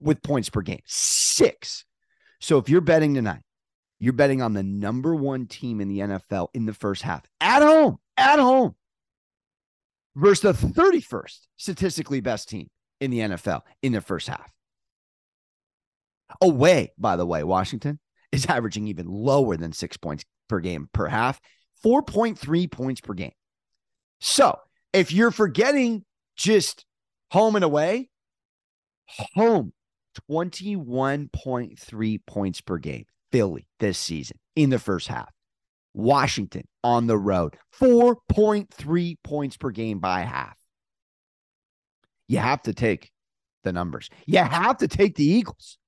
with 0.00 0.22
points 0.22 0.50
per 0.50 0.62
game, 0.62 0.82
six. 0.84 1.84
So 2.40 2.58
if 2.58 2.68
you're 2.68 2.80
betting 2.80 3.14
tonight, 3.14 3.42
you're 3.98 4.12
betting 4.12 4.42
on 4.42 4.52
the 4.52 4.62
number 4.62 5.14
one 5.14 5.46
team 5.46 5.80
in 5.80 5.88
the 5.88 6.00
NFL 6.00 6.48
in 6.54 6.66
the 6.66 6.74
first 6.74 7.02
half 7.02 7.24
at 7.40 7.62
home, 7.62 7.98
at 8.16 8.38
home 8.38 8.74
versus 10.16 10.40
the 10.40 10.66
31st 10.68 11.40
statistically 11.56 12.20
best 12.20 12.48
team 12.48 12.68
in 13.00 13.10
the 13.10 13.20
NFL 13.20 13.60
in 13.82 13.92
the 13.92 14.00
first 14.00 14.28
half. 14.28 14.50
Away, 16.40 16.92
by 16.98 17.14
the 17.16 17.26
way, 17.26 17.44
Washington 17.44 18.00
is 18.32 18.46
averaging 18.48 18.88
even 18.88 19.06
lower 19.06 19.56
than 19.56 19.72
six 19.72 19.96
points 19.96 20.24
per 20.48 20.58
game 20.58 20.88
per 20.92 21.06
half, 21.06 21.40
4.3 21.84 22.70
points 22.70 23.00
per 23.00 23.14
game. 23.14 23.32
So 24.20 24.58
if 24.92 25.12
you're 25.12 25.30
forgetting 25.30 26.04
just 26.36 26.84
home 27.30 27.54
and 27.54 27.64
away, 27.64 28.08
home 29.34 29.72
21.3 30.30 32.26
points 32.26 32.60
per 32.60 32.78
game. 32.78 33.04
Philly 33.32 33.66
this 33.80 33.98
season 33.98 34.38
in 34.54 34.70
the 34.70 34.78
first 34.78 35.08
half. 35.08 35.35
Washington 35.96 36.68
on 36.84 37.06
the 37.06 37.16
road, 37.16 37.56
4.3 37.80 39.16
points 39.24 39.56
per 39.56 39.70
game 39.70 39.98
by 39.98 40.20
half. 40.20 40.54
You 42.28 42.38
have 42.38 42.62
to 42.62 42.74
take 42.74 43.10
the 43.64 43.72
numbers. 43.72 44.10
You 44.26 44.38
have 44.38 44.76
to 44.78 44.88
take 44.88 45.16
the 45.16 45.24
Eagles. 45.24 45.78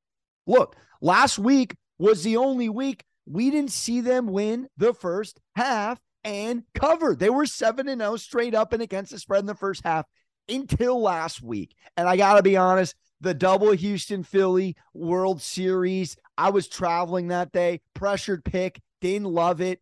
Look, 0.46 0.76
last 1.02 1.38
week 1.38 1.76
was 1.98 2.24
the 2.24 2.38
only 2.38 2.70
week 2.70 3.04
we 3.26 3.50
didn't 3.50 3.70
see 3.70 4.00
them 4.00 4.28
win 4.28 4.68
the 4.78 4.94
first 4.94 5.40
half 5.54 6.00
and 6.24 6.62
cover. 6.74 7.14
They 7.14 7.28
were 7.28 7.44
7 7.44 7.86
and 7.86 8.00
0 8.00 8.16
straight 8.16 8.54
up 8.54 8.72
and 8.72 8.80
against 8.80 9.12
the 9.12 9.18
spread 9.18 9.40
in 9.40 9.46
the 9.46 9.54
first 9.54 9.84
half 9.84 10.06
until 10.48 11.02
last 11.02 11.42
week. 11.42 11.74
And 11.98 12.08
I 12.08 12.16
got 12.16 12.34
to 12.34 12.42
be 12.42 12.56
honest, 12.56 12.94
the 13.20 13.34
double 13.34 13.72
Houston 13.72 14.22
Philly 14.22 14.74
World 14.94 15.42
Series. 15.42 16.16
I 16.38 16.50
was 16.50 16.66
traveling 16.66 17.28
that 17.28 17.52
day, 17.52 17.82
pressured 17.92 18.44
pick, 18.44 18.80
didn't 19.02 19.26
love 19.26 19.60
it. 19.60 19.80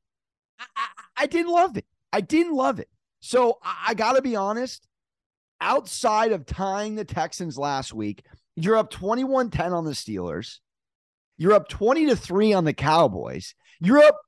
I, 0.58 0.64
I, 0.76 0.86
I 1.24 1.26
didn't 1.26 1.52
love 1.52 1.76
it. 1.76 1.86
I 2.12 2.20
didn't 2.20 2.54
love 2.54 2.80
it. 2.80 2.88
So 3.20 3.58
I, 3.62 3.86
I 3.88 3.94
got 3.94 4.14
to 4.14 4.22
be 4.22 4.36
honest, 4.36 4.86
outside 5.60 6.32
of 6.32 6.46
tying 6.46 6.94
the 6.94 7.04
Texans 7.04 7.58
last 7.58 7.92
week, 7.92 8.24
you're 8.56 8.76
up 8.76 8.90
21 8.90 9.50
10 9.50 9.72
on 9.72 9.84
the 9.84 9.92
Steelers. 9.92 10.58
You're 11.38 11.52
up 11.52 11.68
20 11.68 12.06
to 12.06 12.16
3 12.16 12.52
on 12.54 12.64
the 12.64 12.72
Cowboys. 12.72 13.54
You're 13.80 13.98
up 13.98 14.18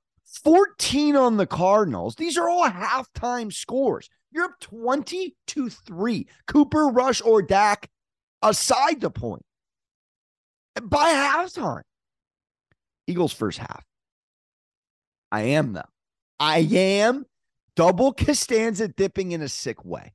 14 0.45 1.17
on 1.17 1.37
the 1.37 1.47
Cardinals. 1.47 2.15
These 2.15 2.37
are 2.37 2.49
all 2.49 2.69
halftime 2.69 3.53
scores. 3.53 4.11
You're 4.31 4.45
up 4.45 4.61
20 4.61 5.35
to 5.49 5.71
3. 5.71 6.29
Cooper, 6.47 6.89
Rush, 6.89 7.23
or 7.23 7.41
Dak 7.41 7.89
aside 8.43 9.01
the 9.01 9.11
point 9.11 9.45
by 10.83 11.11
halftime. 11.11 11.83
Eagles 13.07 13.33
first 13.33 13.59
half. 13.59 13.85
I 15.33 15.43
am 15.43 15.73
though. 15.73 15.83
I 16.41 16.59
am 16.71 17.27
double 17.75 18.13
Costanza 18.13 18.89
dipping 18.89 19.33
in 19.33 19.43
a 19.43 19.49
sick 19.49 19.85
way. 19.85 20.13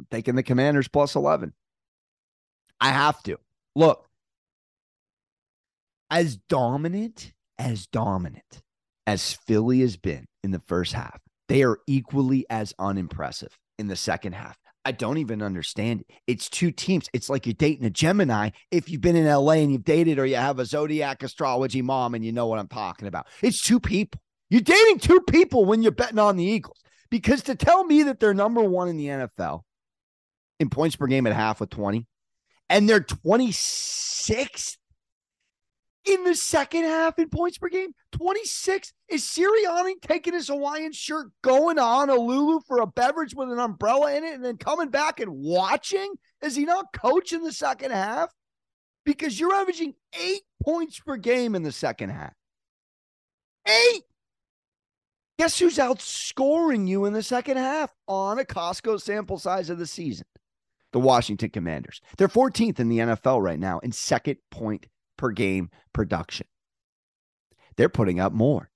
I'm 0.00 0.06
taking 0.10 0.34
the 0.34 0.42
Commanders 0.42 0.88
plus 0.88 1.14
11. 1.14 1.52
I 2.80 2.88
have 2.88 3.22
to. 3.24 3.38
Look, 3.74 4.08
as 6.10 6.36
dominant 6.36 7.32
as 7.58 7.86
dominant 7.86 8.62
as 9.06 9.32
Philly 9.32 9.80
has 9.80 9.96
been 9.96 10.26
in 10.42 10.50
the 10.50 10.62
first 10.66 10.92
half, 10.92 11.20
they 11.48 11.62
are 11.62 11.78
equally 11.86 12.44
as 12.50 12.74
unimpressive 12.78 13.56
in 13.78 13.88
the 13.88 13.96
second 13.96 14.34
half. 14.34 14.58
I 14.84 14.92
don't 14.92 15.18
even 15.18 15.42
understand 15.42 16.00
it. 16.00 16.06
It's 16.26 16.50
two 16.50 16.72
teams. 16.72 17.08
It's 17.12 17.30
like 17.30 17.46
you're 17.46 17.54
dating 17.54 17.84
a 17.84 17.90
Gemini 17.90 18.50
if 18.70 18.88
you've 18.88 19.00
been 19.00 19.16
in 19.16 19.26
LA 19.26 19.52
and 19.52 19.72
you've 19.72 19.84
dated 19.84 20.18
or 20.18 20.26
you 20.26 20.36
have 20.36 20.58
a 20.58 20.66
zodiac 20.66 21.22
astrology 21.22 21.82
mom 21.82 22.14
and 22.14 22.24
you 22.24 22.32
know 22.32 22.46
what 22.46 22.58
I'm 22.58 22.68
talking 22.68 23.06
about. 23.06 23.26
It's 23.42 23.62
two 23.62 23.78
people. 23.78 24.20
You're 24.50 24.60
dating 24.60 24.98
two 24.98 25.20
people 25.20 25.64
when 25.64 25.82
you're 25.82 25.92
betting 25.92 26.18
on 26.18 26.36
the 26.36 26.44
Eagles. 26.44 26.78
Because 27.10 27.42
to 27.44 27.54
tell 27.54 27.84
me 27.84 28.04
that 28.04 28.20
they're 28.20 28.34
number 28.34 28.62
one 28.62 28.88
in 28.88 28.96
the 28.96 29.06
NFL 29.06 29.60
in 30.58 30.70
points 30.70 30.96
per 30.96 31.06
game 31.06 31.26
at 31.26 31.34
half 31.34 31.60
with 31.60 31.70
20, 31.70 32.06
and 32.68 32.88
they're 32.88 33.00
26th 33.00 34.76
in 36.04 36.24
the 36.24 36.34
second 36.34 36.84
half 36.84 37.18
in 37.18 37.28
points 37.28 37.58
per 37.58 37.68
game. 37.68 37.94
26. 38.12 38.92
Is 39.08 39.22
Sirianni 39.22 39.94
taking 40.00 40.34
his 40.34 40.48
Hawaiian 40.48 40.92
shirt, 40.92 41.28
going 41.42 41.78
on 41.78 42.10
a 42.10 42.14
Lulu 42.14 42.60
for 42.66 42.80
a 42.80 42.86
beverage 42.86 43.34
with 43.34 43.50
an 43.50 43.58
umbrella 43.58 44.14
in 44.14 44.24
it, 44.24 44.34
and 44.34 44.44
then 44.44 44.56
coming 44.56 44.88
back 44.88 45.20
and 45.20 45.32
watching? 45.32 46.14
Is 46.42 46.56
he 46.56 46.64
not 46.64 46.92
coaching 46.92 47.42
the 47.42 47.52
second 47.52 47.92
half? 47.92 48.32
Because 49.04 49.38
you're 49.38 49.54
averaging 49.54 49.94
eight 50.20 50.42
points 50.62 51.00
per 51.00 51.16
game 51.16 51.54
in 51.54 51.62
the 51.62 51.72
second 51.72 52.10
half. 52.10 52.32
Eight. 53.66 54.02
Guess 55.38 55.58
who's 55.58 55.78
outscoring 55.78 56.86
you 56.86 57.04
in 57.04 57.12
the 57.12 57.22
second 57.22 57.56
half 57.56 57.92
on 58.06 58.38
a 58.38 58.44
Costco 58.44 59.00
sample 59.00 59.38
size 59.38 59.70
of 59.70 59.78
the 59.78 59.86
season? 59.86 60.26
The 60.92 61.00
Washington 61.00 61.50
Commanders. 61.50 62.00
They're 62.18 62.28
14th 62.28 62.78
in 62.78 62.88
the 62.88 62.98
NFL 62.98 63.42
right 63.42 63.58
now 63.58 63.78
in 63.78 63.92
second 63.92 64.36
point 64.50 64.86
per 65.22 65.30
game 65.30 65.70
production. 65.92 66.48
They're 67.76 67.88
putting 67.88 68.18
up 68.18 68.32
more 68.32 68.70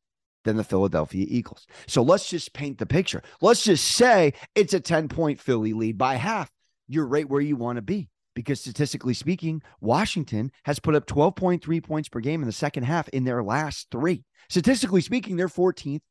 than 0.45 0.57
the 0.57 0.63
Philadelphia 0.63 1.27
Eagles. 1.29 1.67
So 1.89 2.03
let's 2.03 2.31
just 2.31 2.53
paint 2.53 2.79
the 2.79 2.87
picture. 2.87 3.21
Let's 3.41 3.65
just 3.65 3.85
say 3.85 4.33
it's 4.55 4.73
a 4.73 4.79
10 4.79 5.09
point 5.09 5.41
Philly 5.41 5.73
lead 5.73 5.99
by 5.99 6.15
half. 6.15 6.49
You're 6.87 7.09
right 7.09 7.29
where 7.29 7.41
you 7.41 7.57
want 7.57 7.77
to 7.77 7.83
be 7.83 8.11
because 8.37 8.61
statistically 8.61 9.13
speaking, 9.13 9.61
Washington 9.81 10.53
has 10.67 10.79
put 10.79 10.95
up 10.95 11.07
12.3 11.07 11.83
points 11.83 12.09
per 12.09 12.21
game 12.21 12.43
in 12.43 12.47
the 12.47 12.53
second 12.53 12.85
half 12.85 13.09
in 13.09 13.25
their 13.25 13.43
last 13.43 13.89
three. 13.91 14.25
Statistically 14.49 15.01
speaking, 15.01 15.35
they're 15.35 15.49
14th 15.49 16.03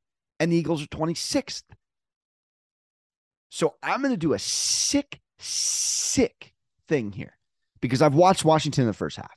and 0.42 0.51
the 0.51 0.58
Eagles 0.58 0.84
are 0.84 0.88
26th. 0.88 1.63
So 3.48 3.75
I'm 3.82 4.01
going 4.01 4.13
to 4.13 4.18
do 4.18 4.34
a 4.34 4.39
sick, 4.39 5.22
sick 5.39 6.54
thing 6.89 7.13
here 7.13 7.38
because 7.80 8.01
I've 8.01 8.15
watched 8.15 8.44
Washington 8.44 8.82
in 8.82 8.88
the 8.88 8.94
first 8.94 9.15
half. 9.15 9.32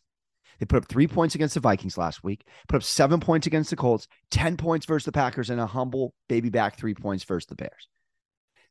They 0.59 0.67
put 0.67 0.79
up 0.79 0.89
three 0.89 1.07
points 1.07 1.35
against 1.35 1.55
the 1.55 1.61
Vikings 1.61 1.97
last 1.97 2.25
week, 2.25 2.45
put 2.69 2.77
up 2.77 2.83
seven 2.83 3.21
points 3.21 3.47
against 3.47 3.71
the 3.71 3.77
Colts, 3.77 4.09
10 4.31 4.57
points 4.57 4.87
versus 4.87 5.05
the 5.05 5.13
Packers, 5.13 5.51
and 5.51 5.61
a 5.61 5.67
humble 5.67 6.15
baby 6.29 6.51
back 6.51 6.77
three 6.77 6.95
points 6.95 7.25
versus 7.25 7.47
the 7.47 7.55
Bears. 7.55 7.89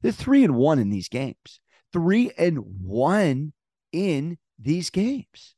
They're 0.02 0.12
three 0.12 0.44
and 0.44 0.56
one 0.56 0.80
in 0.80 0.90
these 0.90 1.10
games. 1.10 1.60
Three 1.94 2.32
and 2.38 2.60
one 2.84 3.54
in 3.92 4.38
these 4.60 4.90
games. 4.90 5.56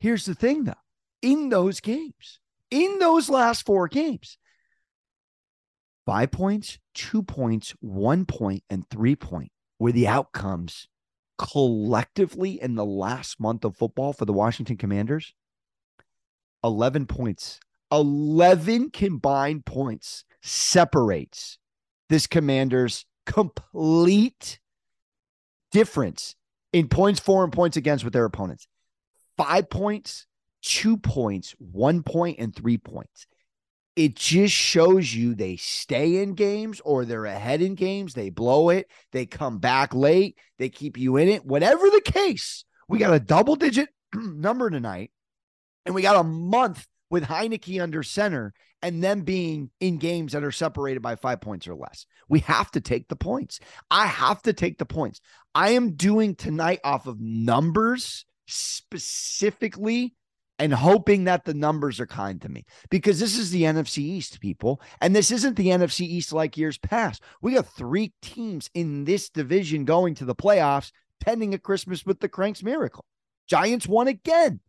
Here's 0.00 0.24
the 0.24 0.34
thing 0.34 0.64
though 0.64 0.74
in 1.22 1.50
those 1.50 1.80
games, 1.80 2.40
in 2.70 2.98
those 2.98 3.28
last 3.28 3.64
four 3.66 3.86
games, 3.88 4.38
five 6.06 6.30
points, 6.30 6.78
two 6.94 7.22
points, 7.22 7.74
one 7.80 8.24
point, 8.24 8.64
and 8.70 8.88
three 8.88 9.16
point 9.16 9.52
were 9.78 9.92
the 9.92 10.08
outcomes 10.08 10.88
collectively 11.38 12.60
in 12.60 12.74
the 12.74 12.84
last 12.84 13.40
month 13.40 13.64
of 13.64 13.76
football 13.76 14.12
for 14.12 14.24
the 14.24 14.32
Washington 14.32 14.76
Commanders 14.76 15.32
11 16.64 17.06
points. 17.06 17.60
11 17.92 18.90
combined 18.90 19.64
points 19.64 20.24
separates 20.42 21.58
this 22.08 22.26
commander's 22.26 23.04
complete 23.26 24.60
difference 25.70 26.36
in 26.72 26.88
points 26.88 27.20
for 27.20 27.44
and 27.44 27.52
points 27.52 27.76
against 27.76 28.04
with 28.04 28.12
their 28.12 28.24
opponents. 28.24 28.66
Five 29.36 29.70
points, 29.70 30.26
two 30.62 30.96
points, 30.96 31.54
one 31.58 32.02
point, 32.02 32.38
and 32.38 32.54
three 32.54 32.78
points. 32.78 33.26
It 33.96 34.14
just 34.14 34.54
shows 34.54 35.12
you 35.12 35.34
they 35.34 35.56
stay 35.56 36.22
in 36.22 36.34
games 36.34 36.80
or 36.84 37.04
they're 37.04 37.26
ahead 37.26 37.60
in 37.60 37.74
games. 37.74 38.14
They 38.14 38.30
blow 38.30 38.70
it. 38.70 38.88
They 39.12 39.26
come 39.26 39.58
back 39.58 39.94
late. 39.94 40.38
They 40.58 40.68
keep 40.68 40.96
you 40.96 41.16
in 41.16 41.28
it. 41.28 41.44
Whatever 41.44 41.90
the 41.90 42.00
case, 42.00 42.64
we 42.88 42.98
got 42.98 43.14
a 43.14 43.20
double 43.20 43.56
digit 43.56 43.88
number 44.14 44.70
tonight 44.70 45.10
and 45.84 45.94
we 45.94 46.02
got 46.02 46.16
a 46.16 46.24
month 46.24 46.86
with 47.10 47.24
Heinicke 47.24 47.82
under 47.82 48.02
center 48.02 48.52
and 48.82 49.02
them 49.02 49.22
being 49.22 49.70
in 49.80 49.98
games 49.98 50.32
that 50.32 50.44
are 50.44 50.52
separated 50.52 51.02
by 51.02 51.16
five 51.16 51.40
points 51.40 51.68
or 51.68 51.74
less. 51.74 52.06
We 52.28 52.40
have 52.40 52.70
to 52.72 52.80
take 52.80 53.08
the 53.08 53.16
points. 53.16 53.60
I 53.90 54.06
have 54.06 54.42
to 54.42 54.52
take 54.52 54.78
the 54.78 54.86
points. 54.86 55.20
I 55.54 55.70
am 55.70 55.96
doing 55.96 56.34
tonight 56.34 56.80
off 56.84 57.06
of 57.06 57.20
numbers 57.20 58.24
specifically 58.46 60.14
and 60.58 60.72
hoping 60.72 61.24
that 61.24 61.44
the 61.44 61.54
numbers 61.54 62.00
are 62.00 62.06
kind 62.06 62.40
to 62.42 62.48
me 62.48 62.64
because 62.90 63.18
this 63.18 63.36
is 63.36 63.50
the 63.50 63.62
NFC 63.62 63.98
East, 63.98 64.40
people. 64.40 64.80
And 65.00 65.16
this 65.16 65.30
isn't 65.30 65.56
the 65.56 65.68
NFC 65.68 66.02
East 66.02 66.32
like 66.32 66.56
years 66.56 66.78
past. 66.78 67.22
We 67.40 67.54
got 67.54 67.66
three 67.66 68.12
teams 68.22 68.70
in 68.74 69.04
this 69.04 69.30
division 69.30 69.84
going 69.84 70.14
to 70.16 70.24
the 70.24 70.34
playoffs 70.34 70.92
pending 71.18 71.54
a 71.54 71.58
Christmas 71.58 72.04
with 72.04 72.20
the 72.20 72.28
Kranks 72.28 72.62
miracle. 72.62 73.04
Giants 73.46 73.88
won 73.88 74.06
again. 74.08 74.60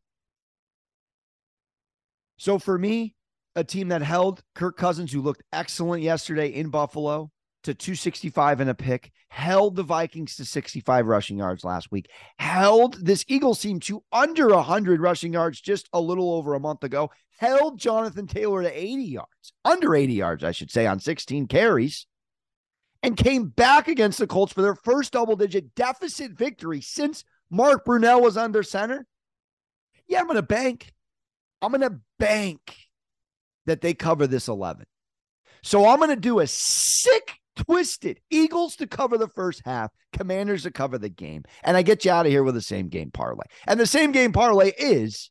So 2.42 2.58
for 2.58 2.76
me, 2.76 3.14
a 3.56 3.64
team 3.64 3.90
that 3.90 4.02
held 4.02 4.42
Kirk 4.56 4.76
Cousins, 4.76 5.12
who 5.12 5.22
looked 5.22 5.44
excellent 5.54 6.02
yesterday 6.02 6.48
in 6.48 6.70
Buffalo, 6.72 7.30
to 7.66 7.76
265 7.76 8.62
and 8.62 8.70
a 8.72 8.74
pick, 8.74 9.12
held 9.30 9.76
the 9.76 9.84
Vikings 9.84 10.38
to 10.38 10.46
65 10.46 11.06
rushing 11.06 11.38
yards 11.38 11.64
last 11.64 11.92
week, 11.92 12.10
held 12.40 12.96
this 13.06 13.24
Eagles 13.28 13.62
team 13.62 13.80
to 13.82 14.04
under 14.12 14.48
100 14.48 15.00
rushing 15.00 15.34
yards 15.34 15.62
just 15.62 15.88
a 15.94 16.02
little 16.02 16.34
over 16.34 16.56
a 16.56 16.60
month 16.60 16.84
ago, 16.84 17.12
held 17.38 17.78
Jonathan 17.78 18.26
Taylor 18.26 18.64
to 18.64 18.76
80 18.76 19.04
yards, 19.04 19.54
under 19.64 19.94
80 19.94 20.14
yards, 20.14 20.44
I 20.44 20.52
should 20.52 20.72
say, 20.72 20.88
on 20.88 21.00
16 21.00 21.46
carries, 21.46 22.08
and 23.04 23.16
came 23.16 23.50
back 23.50 23.88
against 23.88 24.18
the 24.18 24.26
Colts 24.26 24.52
for 24.52 24.64
their 24.64 24.74
first 24.74 25.14
double 25.14 25.36
digit 25.36 25.76
deficit 25.76 26.32
victory 26.32 26.82
since 26.82 27.24
Mark 27.52 27.86
Brunell 27.86 28.20
was 28.20 28.36
under 28.36 28.64
center. 28.64 29.06
Yeah, 30.08 30.22
I'm 30.22 30.26
going 30.26 30.38
to 30.38 30.42
bank. 30.42 30.92
I'm 31.62 31.72
going 31.72 31.82
to 31.82 32.00
bank 32.18 32.76
that 33.66 33.82
they 33.82 33.94
cover 33.94 34.28
this 34.28 34.48
11. 34.48 34.86
So 35.64 35.88
I'm 35.88 35.98
going 35.98 36.10
to 36.10 36.16
do 36.16 36.40
a 36.40 36.48
sick 36.48 37.36
twisted 37.56 38.20
Eagles 38.30 38.76
to 38.78 38.88
cover 38.88 39.18
the 39.18 39.28
first 39.28 39.62
half, 39.66 39.92
Commanders 40.14 40.64
to 40.64 40.72
cover 40.72 40.98
the 40.98 41.10
game. 41.10 41.44
And 41.64 41.78
I 41.78 41.82
get 41.82 42.06
you 42.06 42.12
out 42.12 42.26
of 42.26 42.32
here 42.32 42.44
with 42.44 42.56
the 42.56 42.62
same 42.62 42.90
game 42.90 43.12
parlay. 43.12 43.46
And 43.68 43.80
the 43.80 43.86
same 43.86 44.12
game 44.12 44.32
parlay 44.32 44.72
is 44.78 45.30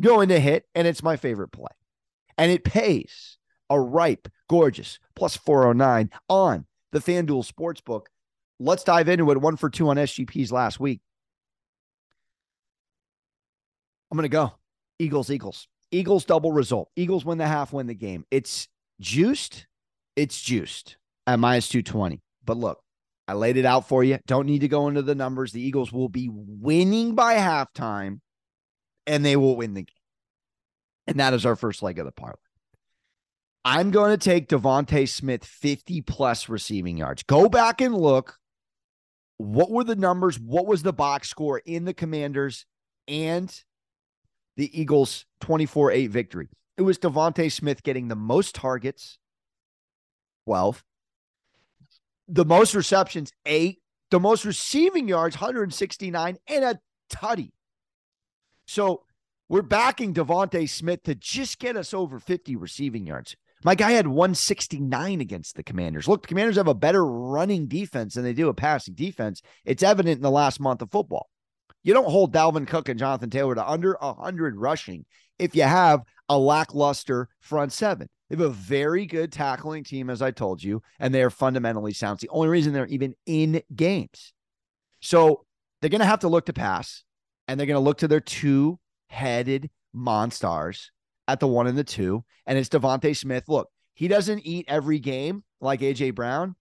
going 0.00 0.30
to 0.30 0.40
hit, 0.40 0.64
and 0.74 0.86
it's 0.86 1.02
my 1.02 1.16
favorite 1.16 1.52
play. 1.52 1.72
And 2.38 2.50
it 2.50 2.64
pays 2.64 3.36
a 3.68 3.78
ripe, 3.78 4.28
gorgeous 4.48 4.98
plus 5.14 5.36
409 5.36 6.10
on 6.28 6.66
the 6.92 7.00
FanDuel 7.00 7.50
Sportsbook. 7.50 8.06
Let's 8.58 8.84
dive 8.84 9.08
into 9.08 9.30
it. 9.30 9.40
One 9.40 9.56
for 9.56 9.68
two 9.68 9.88
on 9.88 9.96
SGPs 9.96 10.52
last 10.52 10.80
week. 10.80 11.00
I'm 14.10 14.16
going 14.16 14.24
to 14.24 14.28
go 14.28 14.52
Eagles, 15.02 15.30
Eagles. 15.30 15.68
Eagles 15.90 16.24
double 16.24 16.52
result. 16.52 16.88
Eagles 16.96 17.24
win 17.24 17.38
the 17.38 17.46
half, 17.46 17.72
win 17.72 17.86
the 17.86 17.94
game. 17.94 18.24
It's 18.30 18.68
juiced. 19.00 19.66
It's 20.16 20.40
juiced 20.40 20.96
at 21.26 21.38
minus 21.38 21.68
220. 21.68 22.22
But 22.44 22.56
look, 22.56 22.80
I 23.26 23.34
laid 23.34 23.56
it 23.56 23.64
out 23.64 23.88
for 23.88 24.04
you. 24.04 24.18
Don't 24.26 24.46
need 24.46 24.60
to 24.60 24.68
go 24.68 24.88
into 24.88 25.02
the 25.02 25.14
numbers. 25.14 25.52
The 25.52 25.60
Eagles 25.60 25.92
will 25.92 26.08
be 26.08 26.28
winning 26.32 27.14
by 27.14 27.34
halftime 27.34 28.20
and 29.06 29.24
they 29.24 29.36
will 29.36 29.56
win 29.56 29.74
the 29.74 29.82
game. 29.82 29.94
And 31.06 31.18
that 31.18 31.34
is 31.34 31.44
our 31.44 31.56
first 31.56 31.82
leg 31.82 31.98
of 31.98 32.06
the 32.06 32.12
parlay. 32.12 32.36
I'm 33.64 33.90
going 33.90 34.10
to 34.10 34.22
take 34.22 34.48
DeVonta 34.48 35.08
Smith 35.08 35.44
50 35.44 36.00
plus 36.02 36.48
receiving 36.48 36.96
yards. 36.96 37.22
Go 37.22 37.48
back 37.48 37.80
and 37.80 37.94
look. 37.96 38.38
What 39.38 39.70
were 39.70 39.84
the 39.84 39.96
numbers? 39.96 40.38
What 40.38 40.66
was 40.66 40.82
the 40.82 40.92
box 40.92 41.28
score 41.28 41.58
in 41.64 41.84
the 41.84 41.94
Commanders 41.94 42.66
and 43.08 43.52
the 44.56 44.80
Eagles 44.80 45.26
24 45.40 45.92
8 45.92 46.06
victory? 46.08 46.48
It 46.76 46.82
was 46.82 46.98
DeVonta 46.98 47.50
Smith 47.52 47.82
getting 47.82 48.08
the 48.08 48.16
most 48.16 48.54
targets, 48.54 49.18
12, 50.46 50.82
the 52.28 52.44
most 52.44 52.74
receptions, 52.74 53.32
eight, 53.44 53.80
the 54.10 54.20
most 54.20 54.44
receiving 54.44 55.08
yards, 55.08 55.36
169, 55.36 56.38
and 56.46 56.64
a 56.64 56.80
tutty. 57.10 57.50
So 58.66 59.04
we're 59.48 59.62
backing 59.62 60.14
DeVonta 60.14 60.68
Smith 60.68 61.02
to 61.04 61.14
just 61.14 61.58
get 61.58 61.76
us 61.76 61.92
over 61.92 62.18
50 62.18 62.56
receiving 62.56 63.06
yards. 63.06 63.36
My 63.64 63.74
guy 63.74 63.92
had 63.92 64.08
169 64.08 65.20
against 65.20 65.54
the 65.54 65.62
Commanders. 65.62 66.08
Look, 66.08 66.22
the 66.22 66.28
Commanders 66.28 66.56
have 66.56 66.68
a 66.68 66.74
better 66.74 67.04
running 67.04 67.68
defense 67.68 68.14
than 68.14 68.24
they 68.24 68.32
do 68.32 68.48
a 68.48 68.54
passing 68.54 68.94
defense. 68.94 69.40
It's 69.64 69.82
evident 69.82 70.16
in 70.16 70.22
the 70.22 70.30
last 70.30 70.58
month 70.58 70.82
of 70.82 70.90
football. 70.90 71.28
You 71.82 71.94
don't 71.94 72.10
hold 72.10 72.32
Dalvin 72.32 72.66
Cook 72.66 72.88
and 72.88 72.98
Jonathan 72.98 73.30
Taylor 73.30 73.54
to 73.54 73.68
under 73.68 73.96
100 74.00 74.56
rushing 74.56 75.04
if 75.38 75.56
you 75.56 75.62
have 75.62 76.02
a 76.28 76.38
lackluster 76.38 77.28
front 77.40 77.72
seven. 77.72 78.08
They 78.28 78.36
have 78.36 78.46
a 78.46 78.50
very 78.50 79.04
good 79.04 79.32
tackling 79.32 79.84
team, 79.84 80.08
as 80.08 80.22
I 80.22 80.30
told 80.30 80.62
you, 80.62 80.82
and 80.98 81.12
they 81.12 81.22
are 81.22 81.30
fundamentally 81.30 81.92
sound. 81.92 82.16
It's 82.16 82.22
the 82.22 82.30
only 82.30 82.48
reason 82.48 82.72
they're 82.72 82.86
even 82.86 83.14
in 83.26 83.62
games. 83.74 84.32
So 85.00 85.44
they're 85.80 85.90
going 85.90 86.00
to 86.00 86.06
have 86.06 86.20
to 86.20 86.28
look 86.28 86.46
to 86.46 86.52
pass, 86.52 87.04
and 87.46 87.58
they're 87.58 87.66
going 87.66 87.74
to 87.74 87.80
look 87.80 87.98
to 87.98 88.08
their 88.08 88.20
two 88.20 88.78
headed 89.08 89.68
monsters 89.92 90.92
at 91.28 91.40
the 91.40 91.46
one 91.46 91.66
and 91.66 91.76
the 91.76 91.84
two. 91.84 92.24
And 92.46 92.56
it's 92.56 92.70
DeVonta 92.70 93.14
Smith. 93.14 93.44
Look, 93.48 93.68
he 93.94 94.08
doesn't 94.08 94.46
eat 94.46 94.64
every 94.68 94.98
game 94.98 95.44
like 95.60 95.80
AJ 95.80 96.14
Brown, 96.14 96.54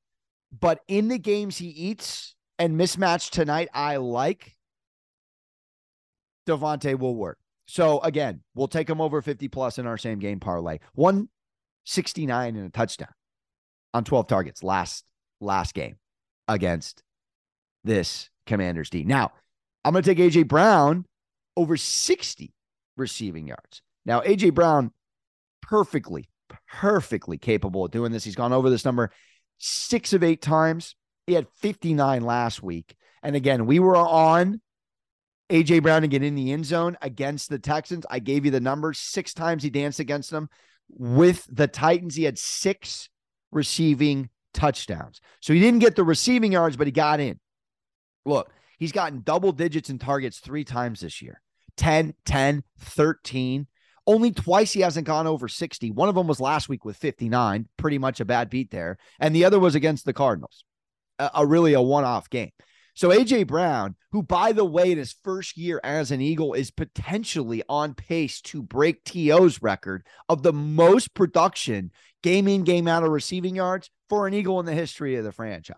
but 0.59 0.79
in 0.87 1.07
the 1.07 1.19
games 1.19 1.57
he 1.57 1.67
eats 1.67 2.35
and 2.59 2.77
mismatched 2.77 3.33
tonight, 3.33 3.69
I 3.73 3.95
like 3.97 4.57
DeVonta 6.51 6.97
will 6.97 7.15
work. 7.15 7.37
So 7.65 7.99
again, 8.01 8.41
we'll 8.53 8.67
take 8.67 8.89
him 8.89 9.01
over 9.01 9.21
50 9.21 9.47
plus 9.47 9.77
in 9.77 9.87
our 9.87 9.97
same 9.97 10.19
game 10.19 10.39
parlay. 10.39 10.79
One 10.93 11.29
69 11.85 12.55
and 12.55 12.67
a 12.67 12.69
touchdown 12.69 13.13
on 13.93 14.03
12 14.03 14.27
targets 14.27 14.63
last 14.63 15.03
last 15.39 15.73
game 15.73 15.97
against 16.47 17.03
this 17.83 18.29
Commanders 18.45 18.89
D. 18.89 19.03
Now, 19.03 19.31
I'm 19.83 19.93
going 19.93 20.03
to 20.03 20.15
take 20.15 20.33
AJ 20.33 20.47
Brown 20.47 21.05
over 21.57 21.77
60 21.77 22.53
receiving 22.97 23.47
yards. 23.47 23.81
Now, 24.05 24.21
AJ 24.21 24.53
Brown 24.53 24.91
perfectly 25.61 26.27
perfectly 26.67 27.37
capable 27.37 27.85
of 27.85 27.91
doing 27.91 28.11
this. 28.11 28.23
He's 28.23 28.35
gone 28.35 28.53
over 28.53 28.69
this 28.69 28.85
number 28.85 29.11
6 29.59 30.13
of 30.13 30.23
8 30.23 30.41
times. 30.41 30.95
He 31.27 31.33
had 31.33 31.47
59 31.57 32.23
last 32.23 32.61
week. 32.61 32.95
And 33.23 33.35
again, 33.35 33.65
we 33.65 33.79
were 33.79 33.95
on 33.95 34.61
AJ 35.51 35.83
Brown 35.83 36.01
to 36.01 36.07
get 36.07 36.23
in 36.23 36.35
the 36.35 36.51
end 36.51 36.65
zone 36.65 36.97
against 37.01 37.49
the 37.49 37.59
Texans. 37.59 38.05
I 38.09 38.19
gave 38.19 38.45
you 38.45 38.51
the 38.51 38.59
numbers. 38.59 38.97
Six 38.97 39.33
times 39.33 39.61
he 39.61 39.69
danced 39.69 39.99
against 39.99 40.31
them 40.31 40.49
with 40.97 41.47
the 41.49 41.67
Titans, 41.67 42.15
he 42.15 42.23
had 42.23 42.37
six 42.37 43.09
receiving 43.51 44.29
touchdowns. 44.53 45.21
So 45.39 45.53
he 45.53 45.59
didn't 45.59 45.79
get 45.79 45.95
the 45.95 46.03
receiving 46.03 46.51
yards, 46.51 46.77
but 46.77 46.87
he 46.87 46.91
got 46.91 47.19
in. 47.19 47.39
Look, 48.25 48.51
he's 48.77 48.91
gotten 48.91 49.21
double 49.21 49.51
digits 49.51 49.89
in 49.89 49.99
targets 49.99 50.39
three 50.39 50.63
times 50.63 51.01
this 51.01 51.21
year 51.21 51.41
10, 51.77 52.13
10, 52.25 52.63
13. 52.79 53.67
Only 54.07 54.31
twice 54.31 54.73
he 54.73 54.81
hasn't 54.81 55.07
gone 55.07 55.27
over 55.27 55.47
60. 55.47 55.91
One 55.91 56.09
of 56.09 56.15
them 56.15 56.27
was 56.27 56.39
last 56.39 56.67
week 56.67 56.83
with 56.83 56.97
59, 56.97 57.67
pretty 57.77 57.97
much 57.99 58.19
a 58.19 58.25
bad 58.25 58.49
beat 58.49 58.71
there. 58.71 58.97
And 59.19 59.35
the 59.35 59.45
other 59.45 59.59
was 59.59 59.75
against 59.75 60.05
the 60.05 60.13
Cardinals, 60.13 60.65
a, 61.19 61.29
a 61.35 61.45
really 61.45 61.73
a 61.73 61.81
one 61.81 62.03
off 62.03 62.29
game. 62.29 62.51
So 62.93 63.09
AJ 63.09 63.47
Brown, 63.47 63.95
who 64.11 64.21
by 64.21 64.51
the 64.51 64.65
way 64.65 64.91
in 64.91 64.97
his 64.97 65.15
first 65.23 65.57
year 65.57 65.79
as 65.83 66.11
an 66.11 66.21
Eagle 66.21 66.53
is 66.53 66.71
potentially 66.71 67.63
on 67.69 67.93
pace 67.93 68.41
to 68.41 68.61
break 68.61 69.03
TO's 69.03 69.61
record 69.61 70.05
of 70.27 70.43
the 70.43 70.53
most 70.53 71.13
production 71.13 71.91
game 72.21 72.47
in 72.47 72.63
game 72.63 72.87
out 72.87 73.03
of 73.03 73.09
receiving 73.09 73.55
yards 73.55 73.89
for 74.09 74.27
an 74.27 74.33
Eagle 74.33 74.59
in 74.59 74.65
the 74.65 74.73
history 74.73 75.15
of 75.15 75.23
the 75.23 75.31
franchise. 75.31 75.77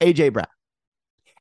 AJ 0.00 0.32
Brown. 0.32 0.46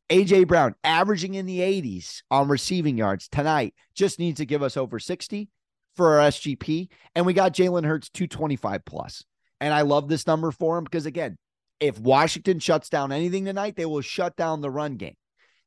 AJ 0.10 0.48
Brown 0.48 0.76
averaging 0.84 1.36
in 1.36 1.46
the 1.46 1.60
80s 1.60 2.22
on 2.32 2.48
receiving 2.48 2.98
yards 2.98 3.28
tonight 3.28 3.74
just 3.96 4.20
needs 4.20 4.38
to 4.38 4.46
give 4.46 4.64
us 4.64 4.78
over 4.78 5.00
60 5.00 5.50
for 5.96 6.20
our 6.20 6.30
SGP 6.30 6.90
and 7.16 7.26
we 7.26 7.34
got 7.34 7.54
Jalen 7.54 7.86
Hurts 7.86 8.10
225 8.10 8.86
plus. 8.86 9.24
And 9.60 9.74
I 9.74 9.82
love 9.82 10.08
this 10.08 10.26
number 10.26 10.52
for 10.52 10.78
him 10.78 10.84
because 10.84 11.06
again, 11.06 11.38
if 11.80 12.00
Washington 12.00 12.60
shuts 12.60 12.90
down 12.90 13.12
anything 13.12 13.46
tonight, 13.46 13.76
they 13.76 13.86
will 13.86 14.02
shut 14.02 14.36
down 14.36 14.62
the 14.62 14.70
run 14.70 14.96
game 14.96 15.16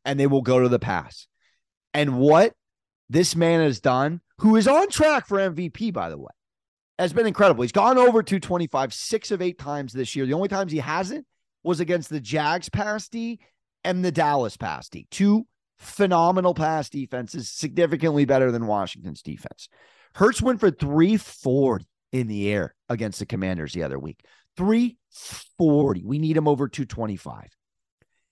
and 0.04 0.18
they 0.18 0.26
will 0.26 0.42
go 0.42 0.60
to 0.60 0.68
the 0.68 0.78
pass. 0.78 1.26
And 1.94 2.18
what 2.18 2.54
this 3.08 3.36
man 3.36 3.60
has 3.60 3.80
done, 3.80 4.20
who 4.38 4.56
is 4.56 4.66
on 4.68 4.88
track 4.88 5.26
for 5.26 5.38
MVP, 5.38 5.92
by 5.92 6.10
the 6.10 6.18
way, 6.18 6.32
has 6.98 7.12
been 7.12 7.26
incredible. 7.26 7.62
He's 7.62 7.72
gone 7.72 7.98
over 7.98 8.22
225 8.22 8.92
six 8.94 9.30
of 9.30 9.42
eight 9.42 9.58
times 9.58 9.92
this 9.92 10.14
year. 10.14 10.26
The 10.26 10.34
only 10.34 10.48
times 10.48 10.72
he 10.72 10.78
hasn't 10.78 11.26
was 11.62 11.80
against 11.80 12.10
the 12.10 12.20
Jags 12.20 12.68
pass 12.68 13.08
D 13.08 13.40
and 13.84 14.04
the 14.04 14.12
Dallas 14.12 14.56
pass 14.56 14.88
D. 14.88 15.06
Two 15.10 15.46
phenomenal 15.78 16.54
pass 16.54 16.88
defenses, 16.88 17.48
significantly 17.48 18.24
better 18.24 18.52
than 18.52 18.66
Washington's 18.66 19.22
defense. 19.22 19.68
Hurts 20.14 20.42
went 20.42 20.60
for 20.60 20.70
340 20.70 21.86
in 22.12 22.28
the 22.28 22.50
air 22.50 22.74
against 22.88 23.18
the 23.18 23.26
Commanders 23.26 23.72
the 23.72 23.82
other 23.82 23.98
week. 23.98 24.24
340. 24.56 26.04
We 26.04 26.18
need 26.18 26.36
him 26.36 26.48
over 26.48 26.68
225. 26.68 27.48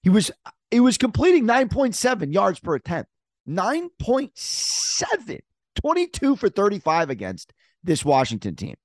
He 0.03 0.11
was 0.11 0.31
it 0.71 0.81
was 0.81 0.99
completing 0.99 1.47
9.7 1.47 2.33
yards 2.33 2.61
per 2.61 2.75
attempt. 2.75 3.11
9.7. 3.49 5.41
22 5.77 6.37
for 6.37 6.49
35 6.49 7.11
against 7.11 7.53
this 7.83 8.05
Washington 8.05 8.55
team. 8.57 8.77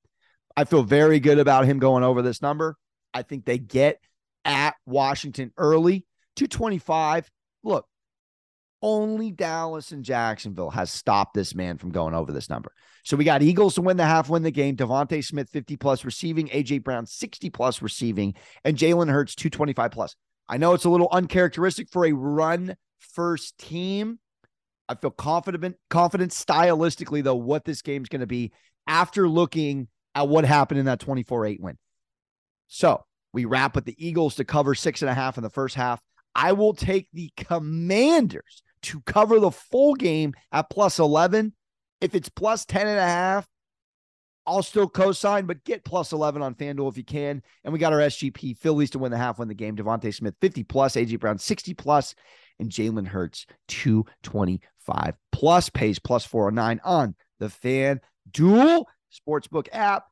I 0.56 0.64
feel 0.64 0.84
very 0.84 1.20
good 1.20 1.40
about 1.40 1.66
him 1.66 1.80
going 1.80 2.04
over 2.04 2.22
this 2.22 2.42
number. 2.42 2.78
I 3.14 3.24
think 3.24 3.46
they 3.46 3.58
get 3.58 4.00
at 4.46 4.76
Washington 4.86 5.52
early. 5.58 6.06
225. 6.38 7.30
Look, 7.64 7.88
Only 8.82 9.32
Dallas 9.32 9.92
and 9.92 10.04
Jacksonville 10.04 10.70
has 10.70 10.92
stopped 10.92 11.34
this 11.34 11.56
man 11.56 11.78
from 11.78 11.92
going 11.92 12.14
over 12.14 12.32
this 12.32 12.50
number. 12.50 12.72
So 13.04 13.18
we 13.18 13.24
got 13.24 13.42
Eagles 13.42 13.76
to 13.76 13.82
win 13.82 13.98
the 13.98 14.06
half, 14.06 14.30
win 14.30 14.44
the 14.44 14.52
game. 14.52 14.76
DeVonta 14.76 15.24
Smith 15.24 15.50
50 15.50 15.78
plus 15.78 16.04
receiving, 16.04 16.48
AJ 16.50 16.84
Brown 16.84 17.06
60 17.06 17.50
plus 17.50 17.82
receiving, 17.82 18.34
and 18.64 18.78
Jalen 18.78 19.10
Hurts 19.12 19.36
225 19.36 19.92
plus. 19.92 20.16
I 20.48 20.58
know 20.58 20.74
it's 20.74 20.86
a 20.86 20.90
little 20.90 21.10
uncharacteristic 21.12 21.90
for 21.90 22.06
a 22.06 22.12
run 22.12 22.76
first 23.00 23.58
team. 23.58 24.20
I 24.88 24.96
feel 24.96 25.12
confident, 25.12 25.76
confident 25.90 26.32
stylistically 26.32 27.24
though 27.24 27.36
what 27.36 27.66
this 27.66 27.82
game's 27.82 28.10
going 28.10 28.22
to 28.22 28.28
be 28.28 28.52
after 28.88 29.28
looking 29.28 29.88
at 30.14 30.28
what 30.28 30.46
happened 30.46 30.80
in 30.80 30.86
that 30.86 31.00
24-8 31.00 31.60
win. 31.60 31.78
So 32.68 33.04
we 33.34 33.46
wrap 33.46 33.76
with 33.76 33.86
the 33.86 33.96
Eagles 33.98 34.36
to 34.36 34.46
cover 34.46 34.76
six 34.76 35.02
and 35.02 35.10
a 35.10 35.14
half 35.14 35.38
in 35.38 35.44
the 35.44 35.50
first 35.50 35.76
half. 35.76 36.00
I 36.36 36.52
will 36.52 36.74
take 36.74 37.08
the 37.14 37.32
Commanders 37.38 38.62
to 38.84 39.02
cover 39.02 39.40
the 39.40 39.52
full 39.52 39.96
game 39.96 40.34
at 40.52 40.70
plus 40.70 41.00
11. 41.00 41.54
If 42.02 42.14
it's 42.14 42.30
plus 42.30 42.66
10 42.66 42.88
and 42.88 43.00
a 43.00 43.04
half, 43.04 43.48
I'll 44.46 44.62
still 44.62 44.88
co-sign, 44.88 45.46
but 45.46 45.64
get 45.64 45.84
plus 45.84 46.12
11 46.12 46.42
on 46.42 46.54
FanDuel 46.54 46.92
if 46.92 46.98
you 46.98 47.04
can. 47.04 47.42
And 47.64 47.74
we 47.74 47.80
got 47.80 47.94
our 47.94 48.00
SGP 48.00 48.58
Phillies 48.58 48.92
to 48.92 49.00
win 49.00 49.12
the 49.12 49.18
half, 49.18 49.40
win 49.40 49.48
the 49.48 49.56
game. 49.56 49.76
DeVonta 49.76 50.14
Smith 50.14 50.36
50 50.40 50.64
plus, 50.66 50.96
AJ 50.96 51.20
Brown 51.20 51.40
60 51.40 51.74
plus, 51.74 52.14
and 52.60 52.70
Jalen 52.70 53.08
Hurts 53.08 53.48
225 53.70 55.18
plus 55.32 55.70
pays 55.70 55.98
plus 55.98 56.26
409 56.26 56.80
on 56.84 57.16
the 57.40 57.50
Fan 57.50 58.02
Duel 58.30 58.88
Sportsbook 59.12 59.68
app. 59.72 60.06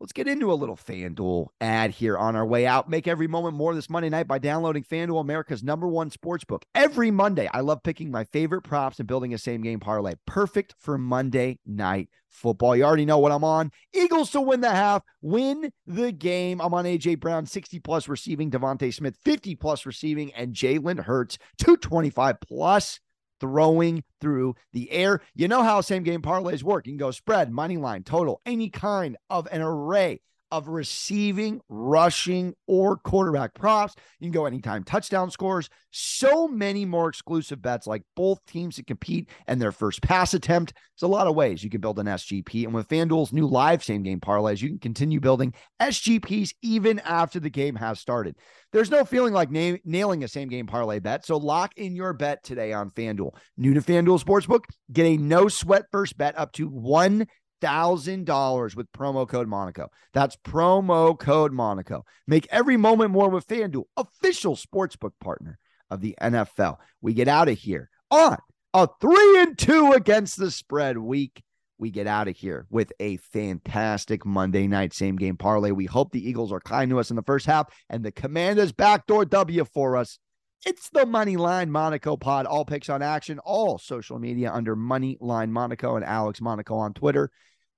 Let's 0.00 0.12
get 0.12 0.26
into 0.26 0.52
a 0.52 0.54
little 0.54 0.76
FanDuel 0.76 1.46
ad 1.60 1.92
here 1.92 2.18
on 2.18 2.34
our 2.34 2.44
way 2.44 2.66
out. 2.66 2.90
Make 2.90 3.06
every 3.06 3.28
moment 3.28 3.54
more 3.54 3.74
this 3.74 3.88
Monday 3.88 4.10
night 4.10 4.26
by 4.26 4.38
downloading 4.38 4.82
FanDuel, 4.82 5.20
America's 5.20 5.62
number 5.62 5.86
one 5.86 6.10
sports 6.10 6.44
book. 6.44 6.64
Every 6.74 7.10
Monday, 7.10 7.48
I 7.54 7.60
love 7.60 7.82
picking 7.82 8.10
my 8.10 8.24
favorite 8.24 8.62
props 8.62 8.98
and 8.98 9.06
building 9.06 9.32
a 9.32 9.38
same 9.38 9.62
game 9.62 9.78
parlay. 9.78 10.14
Perfect 10.26 10.74
for 10.78 10.98
Monday 10.98 11.58
night 11.64 12.08
football. 12.28 12.74
You 12.76 12.84
already 12.84 13.04
know 13.04 13.18
what 13.18 13.32
I'm 13.32 13.44
on. 13.44 13.70
Eagles 13.94 14.30
to 14.32 14.40
win 14.40 14.60
the 14.60 14.70
half, 14.70 15.02
win 15.22 15.70
the 15.86 16.10
game. 16.10 16.60
I'm 16.60 16.74
on 16.74 16.84
AJ 16.84 17.20
Brown, 17.20 17.46
60 17.46 17.78
plus 17.78 18.08
receiving, 18.08 18.50
DeVonta 18.50 18.92
Smith, 18.92 19.16
50 19.24 19.54
plus 19.54 19.86
receiving, 19.86 20.32
and 20.34 20.54
Jalen 20.54 21.04
Hurts, 21.04 21.38
225 21.58 22.40
plus 22.40 23.00
throwing 23.40 24.04
through 24.20 24.54
the 24.72 24.90
air. 24.90 25.20
You 25.34 25.48
know 25.48 25.62
how 25.62 25.80
same 25.80 26.02
game 26.02 26.22
parlays 26.22 26.62
work. 26.62 26.86
You 26.86 26.92
can 26.92 26.98
go 26.98 27.10
spread, 27.10 27.50
money 27.50 27.76
line, 27.76 28.02
total, 28.02 28.40
any 28.46 28.70
kind 28.70 29.16
of 29.30 29.48
an 29.50 29.62
array 29.62 30.20
of 30.54 30.68
receiving, 30.68 31.60
rushing, 31.68 32.54
or 32.68 32.96
quarterback 32.96 33.54
props. 33.54 33.96
You 34.20 34.26
can 34.26 34.32
go 34.32 34.46
anytime 34.46 34.84
touchdown 34.84 35.28
scores. 35.32 35.68
So 35.90 36.46
many 36.46 36.84
more 36.84 37.08
exclusive 37.08 37.60
bets, 37.60 37.88
like 37.88 38.02
both 38.14 38.38
teams 38.46 38.76
to 38.76 38.84
compete 38.84 39.30
and 39.48 39.60
their 39.60 39.72
first 39.72 40.00
pass 40.00 40.32
attempt. 40.32 40.72
There's 40.72 41.08
a 41.08 41.12
lot 41.12 41.26
of 41.26 41.34
ways 41.34 41.64
you 41.64 41.70
can 41.70 41.80
build 41.80 41.98
an 41.98 42.06
SGP. 42.06 42.64
And 42.64 42.72
with 42.72 42.88
FanDuel's 42.88 43.32
new 43.32 43.48
live 43.48 43.82
same 43.82 44.04
game 44.04 44.20
parlays, 44.20 44.62
you 44.62 44.68
can 44.68 44.78
continue 44.78 45.18
building 45.18 45.54
SGPs 45.82 46.54
even 46.62 47.00
after 47.00 47.40
the 47.40 47.50
game 47.50 47.74
has 47.74 47.98
started. 47.98 48.36
There's 48.72 48.90
no 48.90 49.04
feeling 49.04 49.32
like 49.32 49.50
na- 49.50 49.78
nailing 49.84 50.22
a 50.22 50.28
same 50.28 50.48
game 50.48 50.68
parlay 50.68 51.00
bet. 51.00 51.26
So 51.26 51.36
lock 51.36 51.72
in 51.76 51.96
your 51.96 52.12
bet 52.12 52.44
today 52.44 52.72
on 52.72 52.90
FanDuel. 52.90 53.32
New 53.56 53.74
to 53.74 53.80
FanDuel 53.80 54.22
Sportsbook, 54.22 54.64
get 54.92 55.06
a 55.06 55.16
no 55.16 55.48
sweat 55.48 55.86
first 55.90 56.16
bet 56.16 56.38
up 56.38 56.52
to 56.52 56.68
one 56.68 57.26
$1,000 57.62 58.76
with 58.76 58.92
promo 58.92 59.28
code 59.28 59.48
Monaco. 59.48 59.90
That's 60.12 60.36
promo 60.36 61.18
code 61.18 61.52
Monaco. 61.52 62.04
Make 62.26 62.46
every 62.50 62.76
moment 62.76 63.10
more 63.10 63.28
with 63.28 63.46
FanDuel, 63.46 63.84
official 63.96 64.56
sportsbook 64.56 65.12
partner 65.20 65.58
of 65.90 66.00
the 66.00 66.14
NFL. 66.20 66.78
We 67.00 67.14
get 67.14 67.28
out 67.28 67.48
of 67.48 67.58
here 67.58 67.90
on 68.10 68.38
a 68.72 68.88
three 69.00 69.40
and 69.40 69.56
two 69.56 69.92
against 69.92 70.38
the 70.38 70.50
spread 70.50 70.98
week. 70.98 71.42
We 71.78 71.90
get 71.90 72.06
out 72.06 72.28
of 72.28 72.36
here 72.36 72.66
with 72.70 72.92
a 73.00 73.16
fantastic 73.16 74.24
Monday 74.24 74.66
night 74.66 74.94
same 74.94 75.16
game 75.16 75.36
parlay. 75.36 75.72
We 75.72 75.86
hope 75.86 76.12
the 76.12 76.28
Eagles 76.28 76.52
are 76.52 76.60
kind 76.60 76.90
to 76.90 77.00
us 77.00 77.10
in 77.10 77.16
the 77.16 77.22
first 77.22 77.46
half 77.46 77.72
and 77.90 78.04
the 78.04 78.12
Commanders 78.12 78.72
backdoor 78.72 79.24
W 79.26 79.64
for 79.64 79.96
us. 79.96 80.18
It's 80.66 80.88
the 80.88 81.04
Money 81.04 81.36
Line 81.36 81.70
Monaco 81.70 82.16
pod. 82.16 82.46
All 82.46 82.64
picks 82.64 82.88
on 82.88 83.02
action, 83.02 83.38
all 83.40 83.76
social 83.76 84.18
media 84.18 84.50
under 84.50 84.74
Money 84.74 85.18
Line 85.20 85.52
Monaco 85.52 85.96
and 85.96 86.04
Alex 86.04 86.40
Monaco 86.40 86.76
on 86.76 86.94
Twitter. 86.94 87.30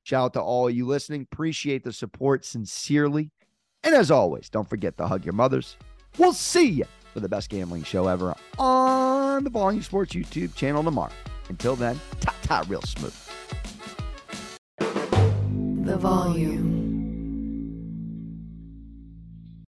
Shout 0.04 0.26
out 0.26 0.32
to 0.34 0.40
all 0.40 0.70
you 0.70 0.86
listening. 0.86 1.22
Appreciate 1.22 1.82
the 1.82 1.92
support 1.92 2.44
sincerely. 2.44 3.32
And 3.82 3.92
as 3.92 4.12
always, 4.12 4.48
don't 4.48 4.70
forget 4.70 4.96
to 4.98 5.08
hug 5.08 5.24
your 5.24 5.34
mothers. 5.34 5.76
We'll 6.16 6.32
see 6.32 6.68
you 6.68 6.84
for 7.12 7.18
the 7.18 7.28
best 7.28 7.50
gambling 7.50 7.82
show 7.82 8.06
ever 8.06 8.36
on 8.56 9.42
the 9.42 9.50
Volume 9.50 9.82
Sports 9.82 10.14
YouTube 10.14 10.54
channel 10.54 10.84
tomorrow. 10.84 11.10
Until 11.48 11.74
then, 11.74 11.98
ta 12.20 12.34
ta 12.42 12.64
real 12.68 12.82
smooth. 12.82 13.14
The 14.78 15.96
volume. 15.96 16.75